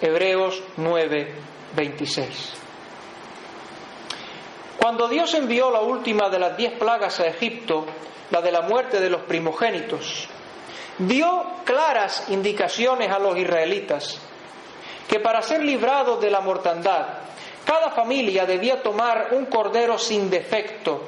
Hebreos 0.00 0.62
9, 0.76 1.34
26. 1.76 2.54
Cuando 4.78 5.06
Dios 5.08 5.32
envió 5.34 5.70
la 5.70 5.80
última 5.80 6.28
de 6.28 6.40
las 6.40 6.56
diez 6.56 6.72
plagas 6.72 7.20
a 7.20 7.26
Egipto, 7.26 7.86
la 8.30 8.40
de 8.40 8.50
la 8.50 8.62
muerte 8.62 8.98
de 8.98 9.10
los 9.10 9.22
primogénitos, 9.22 10.28
dio 10.98 11.44
claras 11.64 12.26
indicaciones 12.30 13.10
a 13.10 13.18
los 13.18 13.36
israelitas 13.36 14.20
que 15.08 15.20
para 15.20 15.42
ser 15.42 15.62
librados 15.62 16.20
de 16.20 16.30
la 16.30 16.40
mortandad, 16.40 17.06
cada 17.64 17.90
familia 17.90 18.46
debía 18.46 18.82
tomar 18.82 19.28
un 19.32 19.46
cordero 19.46 19.98
sin 19.98 20.28
defecto, 20.30 21.02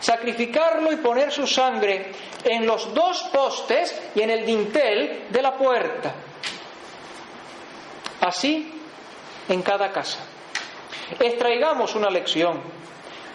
sacrificarlo 0.00 0.92
y 0.92 0.96
poner 0.96 1.30
su 1.32 1.46
sangre 1.46 2.12
en 2.44 2.66
los 2.66 2.92
dos 2.94 3.22
postes 3.32 4.00
y 4.14 4.22
en 4.22 4.30
el 4.30 4.44
dintel 4.44 5.26
de 5.30 5.42
la 5.42 5.54
puerta. 5.54 6.14
Así 8.20 8.80
en 9.48 9.62
cada 9.62 9.90
casa. 9.92 10.18
Extraigamos 11.18 11.94
una 11.94 12.10
lección. 12.10 12.62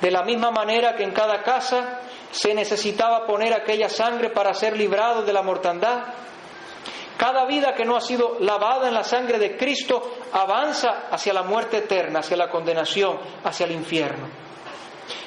De 0.01 0.11
la 0.11 0.23
misma 0.23 0.51
manera 0.51 0.95
que 0.95 1.03
en 1.03 1.11
cada 1.11 1.41
casa 1.43 2.01
se 2.31 2.53
necesitaba 2.53 3.25
poner 3.25 3.53
aquella 3.53 3.89
sangre 3.89 4.29
para 4.29 4.53
ser 4.53 4.75
librado 4.77 5.23
de 5.23 5.33
la 5.33 5.41
mortandad, 5.41 6.03
cada 7.17 7.45
vida 7.45 7.73
que 7.73 7.85
no 7.85 7.95
ha 7.95 8.01
sido 8.01 8.37
lavada 8.39 8.87
en 8.87 8.93
la 8.93 9.03
sangre 9.03 9.39
de 9.39 9.55
Cristo 9.55 10.17
avanza 10.33 11.07
hacia 11.09 11.33
la 11.33 11.43
muerte 11.43 11.77
eterna, 11.77 12.19
hacia 12.19 12.37
la 12.37 12.49
condenación, 12.49 13.17
hacia 13.43 13.65
el 13.65 13.71
infierno. 13.71 14.27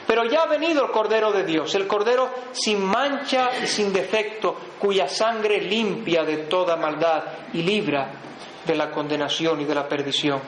Pero 0.06 0.24
ya 0.24 0.42
ha 0.42 0.46
venido 0.46 0.84
el 0.84 0.90
Cordero 0.90 1.32
de 1.32 1.44
Dios, 1.44 1.74
el 1.74 1.86
Cordero 1.86 2.30
sin 2.52 2.82
mancha 2.82 3.50
y 3.62 3.66
sin 3.66 3.92
defecto, 3.92 4.56
cuya 4.78 5.06
sangre 5.06 5.60
limpia 5.60 6.24
de 6.24 6.38
toda 6.38 6.76
maldad 6.76 7.24
y 7.52 7.62
libra 7.62 8.10
de 8.66 8.74
la 8.74 8.90
condenación 8.90 9.60
y 9.60 9.64
de 9.64 9.74
la 9.74 9.88
perdición. 9.88 10.40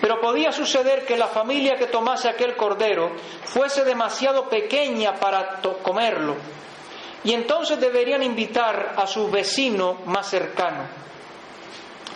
Pero 0.00 0.20
podía 0.20 0.52
suceder 0.52 1.04
que 1.04 1.16
la 1.16 1.26
familia 1.26 1.76
que 1.76 1.86
tomase 1.86 2.28
aquel 2.28 2.56
cordero 2.56 3.12
fuese 3.44 3.84
demasiado 3.84 4.48
pequeña 4.48 5.14
para 5.14 5.60
comerlo, 5.82 6.36
y 7.24 7.32
entonces 7.34 7.78
deberían 7.78 8.22
invitar 8.22 8.94
a 8.96 9.06
su 9.06 9.30
vecino 9.30 9.98
más 10.06 10.28
cercano. 10.28 10.84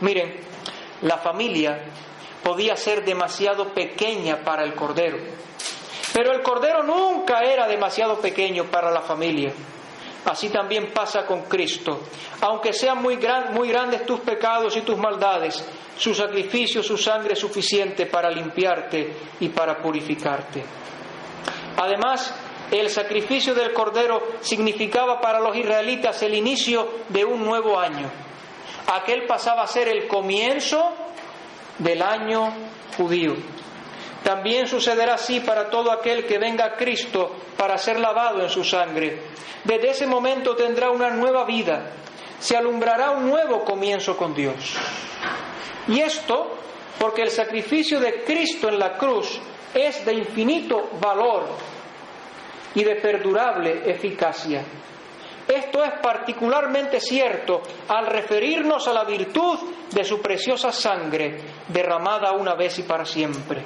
Miren, 0.01 0.35
la 1.03 1.19
familia 1.19 1.81
podía 2.43 2.77
ser 2.77 3.05
demasiado 3.05 3.69
pequeña 3.69 4.39
para 4.45 4.65
el 4.65 4.75
cordero, 4.75 5.19
pero 6.13 6.33
el 6.33 6.43
cordero 6.43 6.83
nunca 6.83 7.41
era 7.41 7.67
demasiado 7.67 8.19
pequeño 8.21 8.65
para 8.65 8.91
la 8.91 9.03
familia. 9.03 9.53
Así 10.25 10.49
también 10.49 10.91
pasa 10.93 11.27
con 11.27 11.43
Cristo. 11.43 12.01
Aunque 12.41 12.73
sean 12.73 13.03
muy, 13.03 13.19
muy 13.53 13.69
grandes 13.69 14.07
tus 14.07 14.21
pecados 14.21 14.75
y 14.77 14.81
tus 14.81 14.97
maldades, 14.97 15.63
su 15.99 16.15
sacrificio, 16.15 16.83
su 16.83 16.97
sangre 16.97 17.35
es 17.35 17.39
suficiente 17.39 18.07
para 18.07 18.31
limpiarte 18.31 19.17
y 19.41 19.51
para 19.51 19.77
purificarte. 19.77 20.65
Además, 21.77 22.35
el 22.71 22.91
sacrificio 22.91 23.55
del 23.55 23.73
cordero 23.73 24.23
significaba 24.41 25.21
para 25.21 25.41
los 25.41 25.57
israelitas 25.57 26.23
el 26.23 26.35
inicio 26.35 26.89
de 27.09 27.25
un 27.25 27.45
nuevo 27.45 27.79
año. 27.79 28.11
Aquel 28.93 29.27
pasaba 29.27 29.63
a 29.63 29.67
ser 29.67 29.89
el 29.89 30.07
comienzo 30.07 30.93
del 31.79 32.03
año 32.03 32.53
judío. 32.97 33.35
También 34.23 34.67
sucederá 34.67 35.15
así 35.15 35.41
para 35.41 35.69
todo 35.69 35.93
aquel 35.93 36.27
que 36.27 36.39
venga 36.39 36.65
a 36.65 36.77
Cristo 36.77 37.31
para 37.57 37.77
ser 37.77 38.01
lavado 38.01 38.43
en 38.43 38.49
su 38.49 38.65
sangre. 38.65 39.21
Desde 39.65 39.91
ese 39.91 40.07
momento 40.07 40.57
tendrá 40.57 40.91
una 40.91 41.11
nueva 41.11 41.45
vida, 41.45 41.91
se 42.39 42.57
alumbrará 42.57 43.11
un 43.11 43.29
nuevo 43.29 43.65
comienzo 43.65 44.17
con 44.17 44.35
Dios. 44.35 44.77
Y 45.89 46.01
esto 46.01 46.59
porque 46.99 47.23
el 47.23 47.31
sacrificio 47.31 48.01
de 48.01 48.25
Cristo 48.25 48.69
en 48.69 48.79
la 48.79 48.97
cruz 48.97 49.41
es 49.75 50.05
de 50.07 50.15
infinito 50.15 50.91
valor 51.01 51.74
y 52.75 52.85
de 52.85 52.97
perdurable 52.97 53.83
eficacia. 53.91 54.63
Esto 55.47 55.85
es 55.85 55.93
particularmente 56.01 57.01
cierto 57.01 57.61
al 57.89 58.07
referirnos 58.07 58.89
a 58.89 58.95
la 58.95 59.05
virtud 59.05 59.59
de 59.91 60.05
su 60.05 60.21
preciosa 60.21 60.73
sangre 60.73 61.39
derramada 61.69 62.33
una 62.33 62.55
vez 62.55 62.79
y 62.79 62.83
para 62.83 63.05
siempre. 63.05 63.63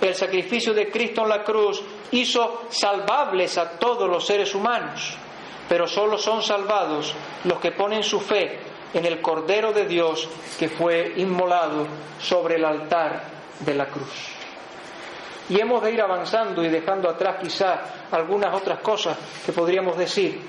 El 0.00 0.14
sacrificio 0.14 0.74
de 0.74 0.90
Cristo 0.90 1.22
en 1.22 1.28
la 1.28 1.44
cruz 1.44 1.82
hizo 2.10 2.64
salvables 2.68 3.56
a 3.56 3.78
todos 3.78 4.10
los 4.10 4.26
seres 4.26 4.54
humanos, 4.54 5.16
pero 5.68 5.86
solo 5.86 6.18
son 6.18 6.42
salvados 6.42 7.14
los 7.44 7.58
que 7.60 7.72
ponen 7.72 8.02
su 8.02 8.20
fe 8.20 8.58
en 8.92 9.06
el 9.06 9.20
Cordero 9.20 9.72
de 9.72 9.86
Dios 9.86 10.28
que 10.58 10.68
fue 10.68 11.14
inmolado 11.16 11.86
sobre 12.20 12.56
el 12.56 12.64
altar 12.64 13.22
de 13.60 13.74
la 13.74 13.86
cruz. 13.86 14.35
Y 15.48 15.60
hemos 15.60 15.82
de 15.82 15.92
ir 15.92 16.00
avanzando 16.00 16.64
y 16.64 16.68
dejando 16.68 17.08
atrás 17.08 17.36
quizá 17.40 17.80
algunas 18.10 18.54
otras 18.54 18.80
cosas 18.80 19.16
que 19.44 19.52
podríamos 19.52 19.96
decir. 19.96 20.40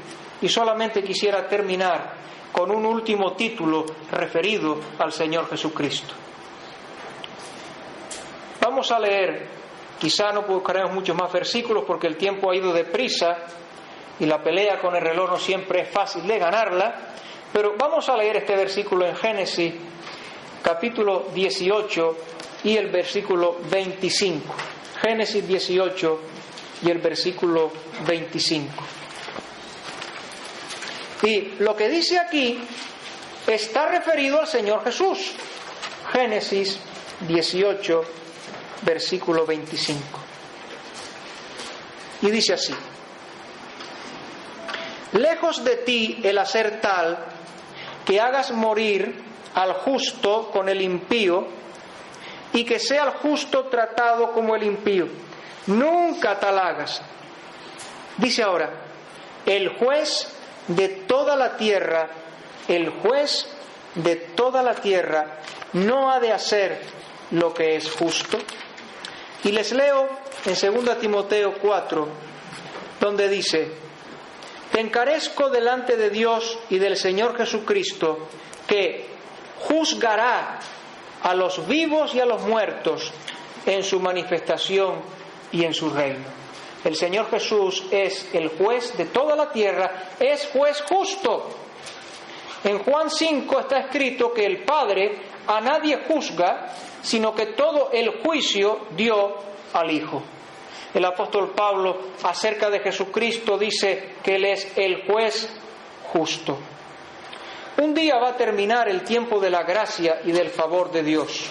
Y 0.41 0.49
solamente 0.49 1.03
quisiera 1.03 1.47
terminar 1.47 2.13
con 2.51 2.71
un 2.71 2.85
último 2.85 3.33
título 3.33 3.85
referido 4.11 4.79
al 4.97 5.11
Señor 5.11 5.47
Jesucristo. 5.49 6.13
Vamos 8.61 8.91
a 8.91 8.99
leer, 8.99 9.47
quizá 9.99 10.31
no 10.31 10.41
buscaremos 10.41 10.91
muchos 10.91 11.15
más 11.15 11.31
versículos 11.31 11.83
porque 11.85 12.07
el 12.07 12.17
tiempo 12.17 12.49
ha 12.49 12.55
ido 12.55 12.73
deprisa 12.73 13.37
y 14.19 14.25
la 14.25 14.41
pelea 14.41 14.79
con 14.79 14.95
el 14.95 15.01
reloj 15.01 15.29
no 15.29 15.37
siempre 15.37 15.81
es 15.81 15.89
fácil 15.89 16.25
de 16.25 16.39
ganarla, 16.39 16.95
pero 17.53 17.75
vamos 17.77 18.09
a 18.09 18.17
leer 18.17 18.37
este 18.37 18.55
versículo 18.55 19.05
en 19.05 19.15
Génesis 19.15 19.73
capítulo 20.63 21.27
18 21.33 22.17
y 22.63 22.75
el 22.75 22.89
versículo 22.89 23.57
25. 23.69 24.53
Génesis 25.01 25.47
18 25.47 26.19
y 26.83 26.89
el 26.89 26.99
versículo 26.99 27.71
25. 28.05 28.71
Y 31.23 31.53
lo 31.59 31.75
que 31.75 31.89
dice 31.89 32.19
aquí 32.19 32.59
está 33.47 33.87
referido 33.87 34.39
al 34.39 34.47
Señor 34.47 34.83
Jesús. 34.83 35.33
Génesis 36.11 36.79
18, 37.27 38.03
versículo 38.83 39.45
25. 39.45 40.01
Y 42.21 42.31
dice 42.31 42.53
así, 42.53 42.73
lejos 45.13 45.63
de 45.63 45.77
ti 45.77 46.19
el 46.23 46.37
hacer 46.37 46.81
tal 46.81 47.25
que 48.05 48.19
hagas 48.19 48.51
morir 48.51 49.23
al 49.53 49.73
justo 49.73 50.49
con 50.51 50.69
el 50.69 50.81
impío 50.81 51.56
y 52.53 52.63
que 52.63 52.79
sea 52.79 53.03
el 53.03 53.11
justo 53.11 53.65
tratado 53.65 54.31
como 54.31 54.55
el 54.55 54.63
impío. 54.63 55.07
Nunca 55.67 56.39
tal 56.39 56.57
hagas. 56.59 57.01
Dice 58.17 58.43
ahora, 58.43 58.69
el 59.45 59.69
juez 59.77 60.27
de 60.67 60.89
toda 60.89 61.35
la 61.35 61.55
tierra, 61.57 62.09
el 62.67 62.89
juez 62.89 63.47
de 63.95 64.15
toda 64.15 64.61
la 64.63 64.75
tierra 64.75 65.39
no 65.73 66.11
ha 66.11 66.19
de 66.19 66.31
hacer 66.31 66.81
lo 67.31 67.53
que 67.53 67.75
es 67.75 67.91
justo. 67.91 68.37
Y 69.43 69.51
les 69.51 69.71
leo 69.71 70.09
en 70.45 70.85
2 70.85 70.99
Timoteo 70.99 71.53
4, 71.61 72.07
donde 72.99 73.29
dice, 73.29 73.71
te 74.71 74.79
encarezco 74.79 75.49
delante 75.49 75.95
de 75.95 76.09
Dios 76.09 76.57
y 76.69 76.77
del 76.79 76.97
Señor 76.97 77.37
Jesucristo, 77.37 78.27
que 78.67 79.05
juzgará 79.59 80.59
a 81.23 81.33
los 81.33 81.67
vivos 81.67 82.13
y 82.15 82.19
a 82.19 82.25
los 82.25 82.41
muertos 82.43 83.11
en 83.65 83.83
su 83.83 83.99
manifestación 83.99 84.95
y 85.51 85.63
en 85.63 85.73
su 85.73 85.89
reino. 85.89 86.25
El 86.83 86.95
Señor 86.95 87.29
Jesús 87.29 87.85
es 87.91 88.33
el 88.33 88.49
juez 88.49 88.95
de 88.97 89.05
toda 89.05 89.35
la 89.35 89.51
tierra, 89.51 90.09
es 90.19 90.47
juez 90.53 90.81
justo. 90.87 91.49
En 92.63 92.79
Juan 92.79 93.09
5 93.09 93.59
está 93.59 93.79
escrito 93.79 94.33
que 94.33 94.45
el 94.45 94.63
Padre 94.63 95.17
a 95.47 95.59
nadie 95.59 96.03
juzga, 96.07 96.73
sino 97.01 97.33
que 97.33 97.47
todo 97.47 97.91
el 97.91 98.21
juicio 98.21 98.87
dio 98.91 99.35
al 99.73 99.91
Hijo. 99.91 100.23
El 100.93 101.05
apóstol 101.05 101.51
Pablo 101.55 101.97
acerca 102.23 102.69
de 102.69 102.79
Jesucristo 102.79 103.57
dice 103.57 104.15
que 104.23 104.35
Él 104.35 104.45
es 104.45 104.77
el 104.77 105.05
juez 105.05 105.49
justo. 106.11 106.57
Un 107.77 107.93
día 107.93 108.17
va 108.17 108.29
a 108.29 108.37
terminar 108.37 108.89
el 108.89 109.03
tiempo 109.03 109.39
de 109.39 109.49
la 109.49 109.63
gracia 109.63 110.21
y 110.23 110.31
del 110.31 110.49
favor 110.49 110.91
de 110.91 111.03
Dios. 111.03 111.45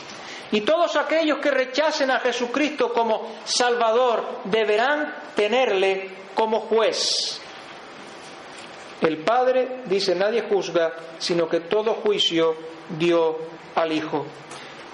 Y 0.51 0.63
todos 0.63 0.97
aquellos 0.97 1.39
que 1.39 1.51
rechacen 1.51 2.11
a 2.11 2.21
Jesucristo 2.21 2.93
como 2.93 3.29
Salvador 3.45 4.41
deberán 4.45 5.15
tenerle 5.35 6.11
como 6.35 6.61
juez. 6.61 7.41
El 9.01 9.19
Padre 9.19 9.83
dice, 9.87 10.15
nadie 10.15 10.43
juzga, 10.43 10.95
sino 11.19 11.49
que 11.49 11.61
todo 11.61 11.95
juicio 11.95 12.57
dio 12.99 13.39
al 13.75 13.93
Hijo. 13.93 14.27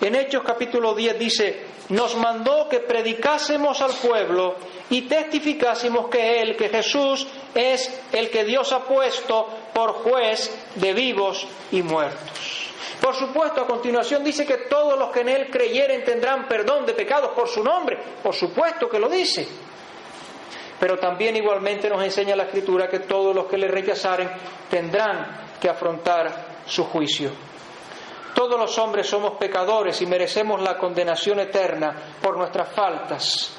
En 0.01 0.17
Hechos 0.17 0.43
capítulo 0.45 0.95
10 0.95 1.19
dice, 1.19 1.67
nos 1.91 2.17
mandó 2.17 2.69
que 2.69 2.81
predicásemos 2.81 3.81
al 3.81 3.93
pueblo 3.93 4.57
y 4.91 5.03
testificásemos 5.03 6.09
que 6.09 6.41
Él, 6.41 6.57
que 6.57 6.69
Jesús, 6.69 7.27
es 7.55 8.03
el 8.13 8.31
que 8.31 8.45
Dios 8.45 8.73
ha 8.73 8.81
puesto 8.81 9.49
por 9.73 9.93
juez 9.93 10.51
de 10.77 10.93
vivos 10.93 11.47
y 11.71 11.83
muertos. 11.83 12.73
Por 13.01 13.17
supuesto, 13.17 13.61
a 13.61 13.67
continuación 13.67 14.23
dice 14.23 14.47
que 14.47 14.59
todos 14.59 14.97
los 14.97 15.11
que 15.11 15.23
en 15.23 15.29
Él 15.29 15.51
creyeren 15.51 16.05
tendrán 16.05 16.47
perdón 16.47 16.87
de 16.87 16.95
pecados 16.95 17.33
por 17.33 17.49
su 17.49 17.65
nombre. 17.65 17.99
Por 18.23 18.33
supuesto 18.33 18.89
que 18.89 19.01
lo 19.01 19.09
dice. 19.09 19.49
Pero 20.79 20.99
también 20.99 21.37
igualmente 21.37 21.89
nos 21.89 22.03
enseña 22.03 22.37
la 22.37 22.45
Escritura 22.45 22.89
que 22.89 23.01
todos 23.01 23.35
los 23.35 23.47
que 23.47 23.59
le 23.59 23.67
rechazaren 23.67 24.31
tendrán 24.71 25.49
que 25.61 25.69
afrontar 25.69 26.61
su 26.67 26.85
juicio. 26.85 27.31
Todos 28.35 28.59
los 28.59 28.79
hombres 28.79 29.09
somos 29.09 29.33
pecadores 29.33 30.01
y 30.01 30.07
merecemos 30.07 30.63
la 30.63 30.79
condenación 30.79 31.41
eterna 31.41 31.95
por 32.23 32.37
nuestras 32.37 32.69
faltas. 32.73 33.53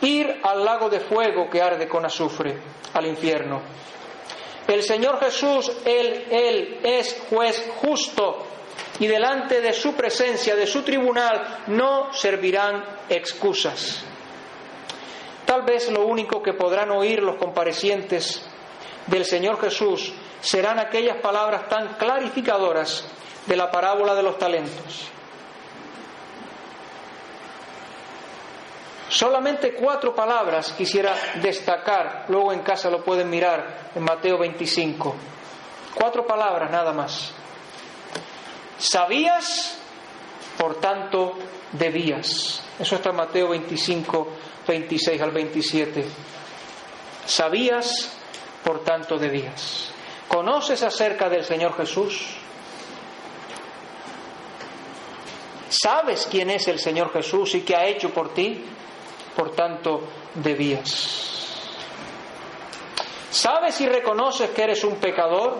Ir 0.00 0.40
al 0.42 0.64
lago 0.64 0.88
de 0.88 1.00
fuego 1.00 1.48
que 1.50 1.60
arde 1.60 1.86
con 1.86 2.04
azufre, 2.04 2.58
al 2.94 3.06
infierno. 3.06 3.60
El 4.70 4.84
Señor 4.84 5.18
Jesús, 5.18 5.72
Él, 5.84 6.26
Él 6.30 6.78
es 6.84 7.20
juez 7.28 7.60
justo 7.80 8.46
y 9.00 9.08
delante 9.08 9.60
de 9.60 9.72
su 9.72 9.94
presencia, 9.94 10.54
de 10.54 10.66
su 10.66 10.82
tribunal, 10.82 11.64
no 11.66 12.12
servirán 12.12 12.84
excusas. 13.08 14.04
Tal 15.44 15.62
vez 15.62 15.90
lo 15.90 16.06
único 16.06 16.40
que 16.40 16.52
podrán 16.52 16.92
oír 16.92 17.20
los 17.20 17.34
comparecientes 17.34 18.46
del 19.08 19.24
Señor 19.24 19.60
Jesús 19.60 20.12
serán 20.40 20.78
aquellas 20.78 21.16
palabras 21.16 21.68
tan 21.68 21.94
clarificadoras 21.94 23.04
de 23.46 23.56
la 23.56 23.72
parábola 23.72 24.14
de 24.14 24.22
los 24.22 24.38
talentos. 24.38 25.10
Solamente 29.20 29.74
cuatro 29.74 30.14
palabras 30.14 30.72
quisiera 30.72 31.14
destacar, 31.42 32.24
luego 32.28 32.54
en 32.54 32.60
casa 32.60 32.88
lo 32.88 33.04
pueden 33.04 33.28
mirar 33.28 33.90
en 33.94 34.02
Mateo 34.02 34.38
25. 34.38 35.14
Cuatro 35.94 36.26
palabras 36.26 36.70
nada 36.70 36.94
más. 36.94 37.30
Sabías, 38.78 39.78
por 40.56 40.80
tanto 40.80 41.34
debías. 41.72 42.62
Eso 42.78 42.94
está 42.96 43.10
en 43.10 43.16
Mateo 43.16 43.50
25, 43.50 44.28
26 44.66 45.20
al 45.20 45.32
27. 45.32 46.06
Sabías, 47.26 48.16
por 48.64 48.82
tanto 48.84 49.18
debías. 49.18 49.92
¿Conoces 50.28 50.82
acerca 50.82 51.28
del 51.28 51.44
Señor 51.44 51.76
Jesús? 51.76 52.38
¿Sabes 55.68 56.26
quién 56.30 56.48
es 56.48 56.66
el 56.68 56.78
Señor 56.78 57.12
Jesús 57.12 57.54
y 57.54 57.60
qué 57.60 57.76
ha 57.76 57.84
hecho 57.84 58.14
por 58.14 58.32
ti? 58.32 58.64
Por 59.36 59.52
tanto, 59.52 60.02
debías. 60.34 61.40
¿Sabes 63.30 63.80
y 63.80 63.86
reconoces 63.86 64.50
que 64.50 64.62
eres 64.64 64.82
un 64.84 64.96
pecador? 64.96 65.58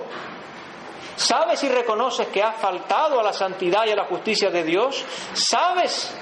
¿Sabes 1.16 1.62
y 1.64 1.68
reconoces 1.68 2.29
que 2.29 2.43
has 2.43 2.57
faltado 2.57 3.21
a 3.21 3.23
la 3.23 3.33
santidad 3.33 3.87
y 3.87 3.91
a 3.91 3.97
la 3.97 4.07
justicia 4.07 4.51
de 4.51 4.64
Dios? 4.64 5.05
¿Sabes 5.35 6.12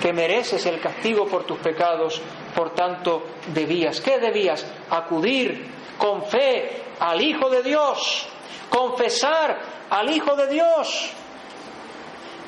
que 0.00 0.12
mereces 0.12 0.64
el 0.66 0.80
castigo 0.80 1.26
por 1.26 1.44
tus 1.44 1.58
pecados? 1.58 2.20
Por 2.54 2.74
tanto, 2.74 3.24
debías. 3.52 4.00
¿Qué 4.00 4.18
debías? 4.18 4.64
Acudir 4.90 5.66
con 5.98 6.24
fe 6.24 6.82
al 7.00 7.20
Hijo 7.20 7.50
de 7.50 7.62
Dios, 7.62 8.28
confesar 8.70 9.58
al 9.90 10.10
Hijo 10.10 10.36
de 10.36 10.46
Dios. 10.46 11.10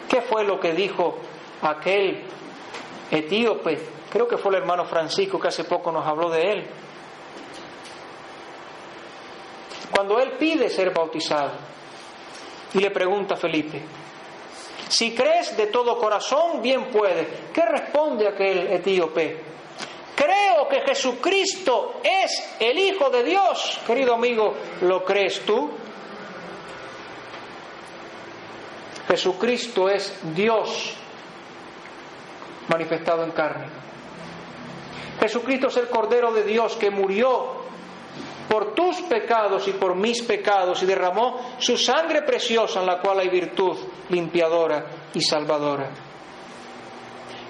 ¿Qué 0.09 0.21
fue 0.23 0.45
lo 0.45 0.61
que 0.61 0.73
dijo 0.73 1.17
aquel 1.63 2.25
etíope? 3.11 4.00
Creo 4.11 4.27
que 4.27 4.39
fue 4.39 4.53
el 4.53 4.63
hermano 4.63 4.85
Francisco 4.85 5.39
que 5.39 5.49
hace 5.49 5.65
poco 5.65 5.93
nos 5.93 6.07
habló 6.07 6.31
de 6.31 6.53
él. 6.53 6.67
Cuando 9.95 10.19
él 10.19 10.33
pide 10.33 10.69
ser 10.69 10.93
bautizado 10.93 11.53
y 12.75 12.79
le 12.79 12.91
pregunta 12.91 13.35
a 13.35 13.37
Felipe, 13.37 13.83
si 14.89 15.15
crees 15.15 15.57
de 15.57 15.69
todo 15.69 15.99
corazón, 15.99 16.61
bien 16.61 16.87
puedes. 16.87 17.27
¿Qué 17.53 17.63
responde 17.63 18.27
aquel 18.27 18.73
etíope? 18.73 19.41
Creo 20.17 20.69
que 20.69 20.81
Jesucristo 20.81 22.01
es 22.03 22.57
el 22.59 22.79
Hijo 22.79 23.09
de 23.09 23.23
Dios. 23.23 23.79
Querido 23.87 24.15
amigo, 24.15 24.55
¿lo 24.83 25.05
crees 25.05 25.41
tú? 25.47 25.71
Jesucristo 29.07 29.89
es 29.89 30.19
Dios 30.35 30.95
manifestado 32.69 33.25
en 33.25 33.31
carne. 33.31 33.90
Jesucristo 35.21 35.69
es 35.69 35.77
el 35.77 35.89
Cordero 35.89 36.33
de 36.33 36.45
Dios 36.45 36.77
que 36.77 36.91
murió 36.91 37.61
por 38.49 38.75
tus 38.75 39.03
pecados 39.03 39.69
y 39.69 39.73
por 39.73 39.95
mis 39.95 40.23
pecados 40.23 40.83
y 40.83 40.87
derramó 40.87 41.55
su 41.59 41.77
sangre 41.77 42.23
preciosa 42.23 42.81
en 42.81 42.87
la 42.87 43.01
cual 43.01 43.21
hay 43.21 43.29
virtud 43.29 43.77
limpiadora 44.09 44.87
y 45.15 45.21
salvadora. 45.21 45.91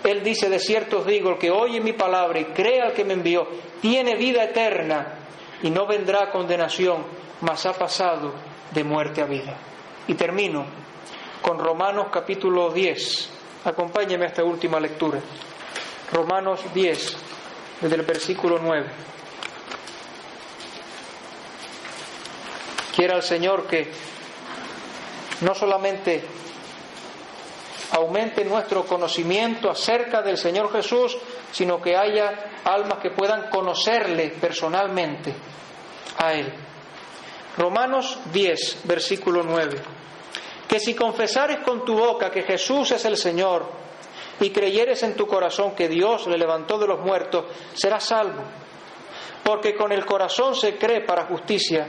Él 0.04 0.22
dice, 0.22 0.48
de 0.48 0.58
cierto 0.58 0.98
os 0.98 1.06
digo, 1.06 1.30
el 1.30 1.38
que 1.38 1.50
oye 1.50 1.80
mi 1.80 1.92
palabra 1.92 2.40
y 2.40 2.44
crea 2.46 2.86
al 2.86 2.92
que 2.92 3.04
me 3.04 3.14
envió, 3.14 3.46
tiene 3.80 4.16
vida 4.16 4.44
eterna 4.44 5.14
y 5.62 5.70
no 5.70 5.86
vendrá 5.86 6.30
condenación, 6.30 7.04
mas 7.40 7.64
ha 7.66 7.72
pasado 7.72 8.34
de 8.72 8.84
muerte 8.84 9.22
a 9.22 9.26
vida. 9.26 9.56
Y 10.08 10.14
termino 10.14 10.64
con 11.40 11.58
Romanos 11.58 12.08
capítulo 12.10 12.70
10. 12.70 13.30
Acompáñeme 13.64 14.24
a 14.24 14.28
esta 14.28 14.44
última 14.44 14.80
lectura. 14.80 15.20
Romanos 16.12 16.60
10, 16.74 17.16
desde 17.81 17.97
el 17.97 18.03
versículo 18.03 18.59
9. 18.59 18.87
Quiera 22.95 23.16
el 23.16 23.22
Señor 23.22 23.66
que 23.66 23.91
no 25.41 25.55
solamente 25.55 26.22
aumente 27.93 28.45
nuestro 28.45 28.85
conocimiento 28.85 29.70
acerca 29.70 30.22
del 30.22 30.37
Señor 30.37 30.70
Jesús, 30.72 31.16
sino 31.51 31.81
que 31.81 31.97
haya 31.97 32.53
almas 32.64 32.99
que 32.99 33.11
puedan 33.11 33.49
conocerle 33.51 34.31
personalmente 34.41 35.35
a 36.18 36.35
Él. 36.35 36.53
Romanos 37.57 38.18
10, 38.33 38.81
versículo 38.85 39.43
9. 39.43 39.81
Que 40.68 40.78
si 40.78 40.95
confesares 40.95 41.61
con 41.61 41.85
tu 41.85 41.99
boca 41.99 42.31
que 42.31 42.43
Jesús 42.43 42.93
es 42.93 43.05
el 43.05 43.16
Señor 43.16 43.89
y 44.41 44.51
creyeres 44.51 45.03
en 45.03 45.14
tu 45.14 45.26
corazón 45.26 45.74
que 45.74 45.88
Dios 45.88 46.26
le 46.26 46.38
levantó 46.38 46.78
de 46.78 46.86
los 46.86 47.01
muertos, 47.01 47.45
serás 47.74 48.05
salvo. 48.05 48.43
Porque 49.45 49.74
con 49.74 49.93
el 49.93 50.05
corazón 50.05 50.55
se 50.55 50.76
cree 50.76 51.03
para 51.03 51.26
justicia, 51.26 51.86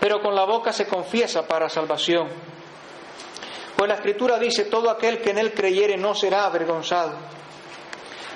pero 0.00 0.20
con 0.20 0.34
la 0.34 0.44
boca 0.44 0.72
se 0.72 0.86
confiesa 0.86 1.46
para 1.46 1.68
salvación. 1.68 2.28
Pues 3.76 3.88
la 3.88 3.94
Escritura 3.94 4.38
dice, 4.38 4.64
todo 4.64 4.90
aquel 4.90 5.20
que 5.20 5.30
en 5.30 5.38
él 5.38 5.54
creyere 5.54 5.96
no 5.96 6.14
será 6.14 6.46
avergonzado. 6.46 7.12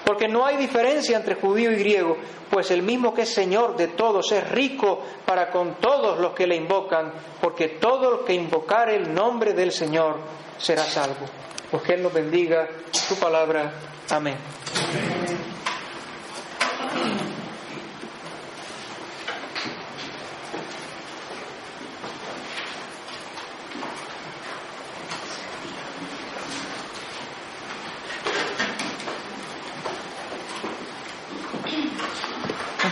Porque 0.05 0.29
no 0.29 0.45
hay 0.45 0.57
diferencia 0.57 1.17
entre 1.17 1.37
judío 1.37 1.71
y 1.73 1.77
griego, 1.77 2.17
pues 2.51 2.71
el 2.71 2.83
mismo 2.83 3.15
que 3.15 3.23
es 3.23 3.33
Señor 3.33 3.77
de 3.77 3.89
todos 3.89 4.31
es 4.33 4.49
rico 4.51 5.01
para 5.25 5.51
con 5.51 5.77
todos 5.77 6.19
los 6.19 6.33
que 6.33 6.47
le 6.47 6.57
invocan, 6.57 7.13
porque 7.41 7.69
todo 7.69 8.21
el 8.21 8.25
que 8.25 8.35
invocare 8.35 8.97
el 8.97 9.15
nombre 9.15 9.53
del 9.53 9.73
Señor 9.73 10.19
será 10.59 10.83
salvo. 10.83 11.27
Pues 11.73 11.85
que 11.85 11.95
Él 11.95 12.03
nos 12.03 12.13
bendiga 12.13 12.69
su 12.93 13.19
palabra. 13.19 13.73
Amén. 14.11 14.37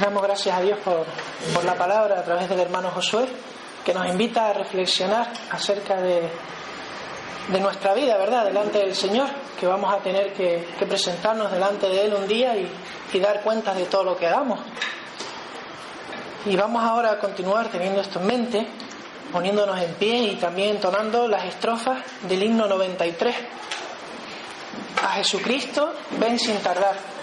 damos 0.01 0.23
gracias 0.23 0.57
a 0.57 0.63
Dios 0.63 0.79
por, 0.79 1.05
por, 1.53 1.63
la 1.63 1.75
palabra 1.75 2.21
a 2.21 2.25
través 2.25 2.49
del 2.49 2.61
hermano 2.61 2.91
Josué, 2.91 3.29
que 3.85 3.93
nos 3.93 4.07
invita 4.07 4.49
a 4.49 4.55
reflexionar 4.55 5.31
acerca 5.51 6.01
de, 6.01 6.23
de 7.49 7.61
nuestra 7.61 7.95
vida, 7.95 8.17
¿verdad?, 8.17 8.45
delante 8.45 8.79
del 8.79 8.95
Señor, 8.95 9.29
que 9.59 9.67
vamos 9.67 9.93
a 9.93 9.99
tener 9.99 10.33
que, 10.33 10.67
presentarnos 10.79 11.51
delante 11.51 11.89
de 11.89 12.05
Él 12.05 12.15
un 12.15 12.27
día 12.27 12.57
y, 12.57 12.71
y, 13.13 13.21
dar 13.21 13.43
cuentas 13.43 13.77
de 13.77 13.85
todo 13.87 14.05
lo 14.05 14.17
que 14.17 14.27
hagamos. 14.27 14.61
Y 16.47 16.57
vamos 16.57 16.83
ahora 16.83 17.13
a 17.13 17.19
continuar 17.19 17.69
teniendo 17.69 18.01
esto 18.01 18.21
en 18.21 18.27
mente, 18.27 18.67
poniéndonos 19.33 19.79
en 19.81 19.95
pie 19.95 20.19
y 20.19 20.37
también 20.37 20.71
entonando 20.71 21.29
las 21.29 21.45
estrofas 21.45 21.99
del 22.23 22.43
himno 22.43 22.67
93. 22.67 23.37
A 25.03 25.09
Jesucristo, 25.15 25.95
ven 26.19 26.39
sin 26.39 26.57
tardar. 26.59 27.20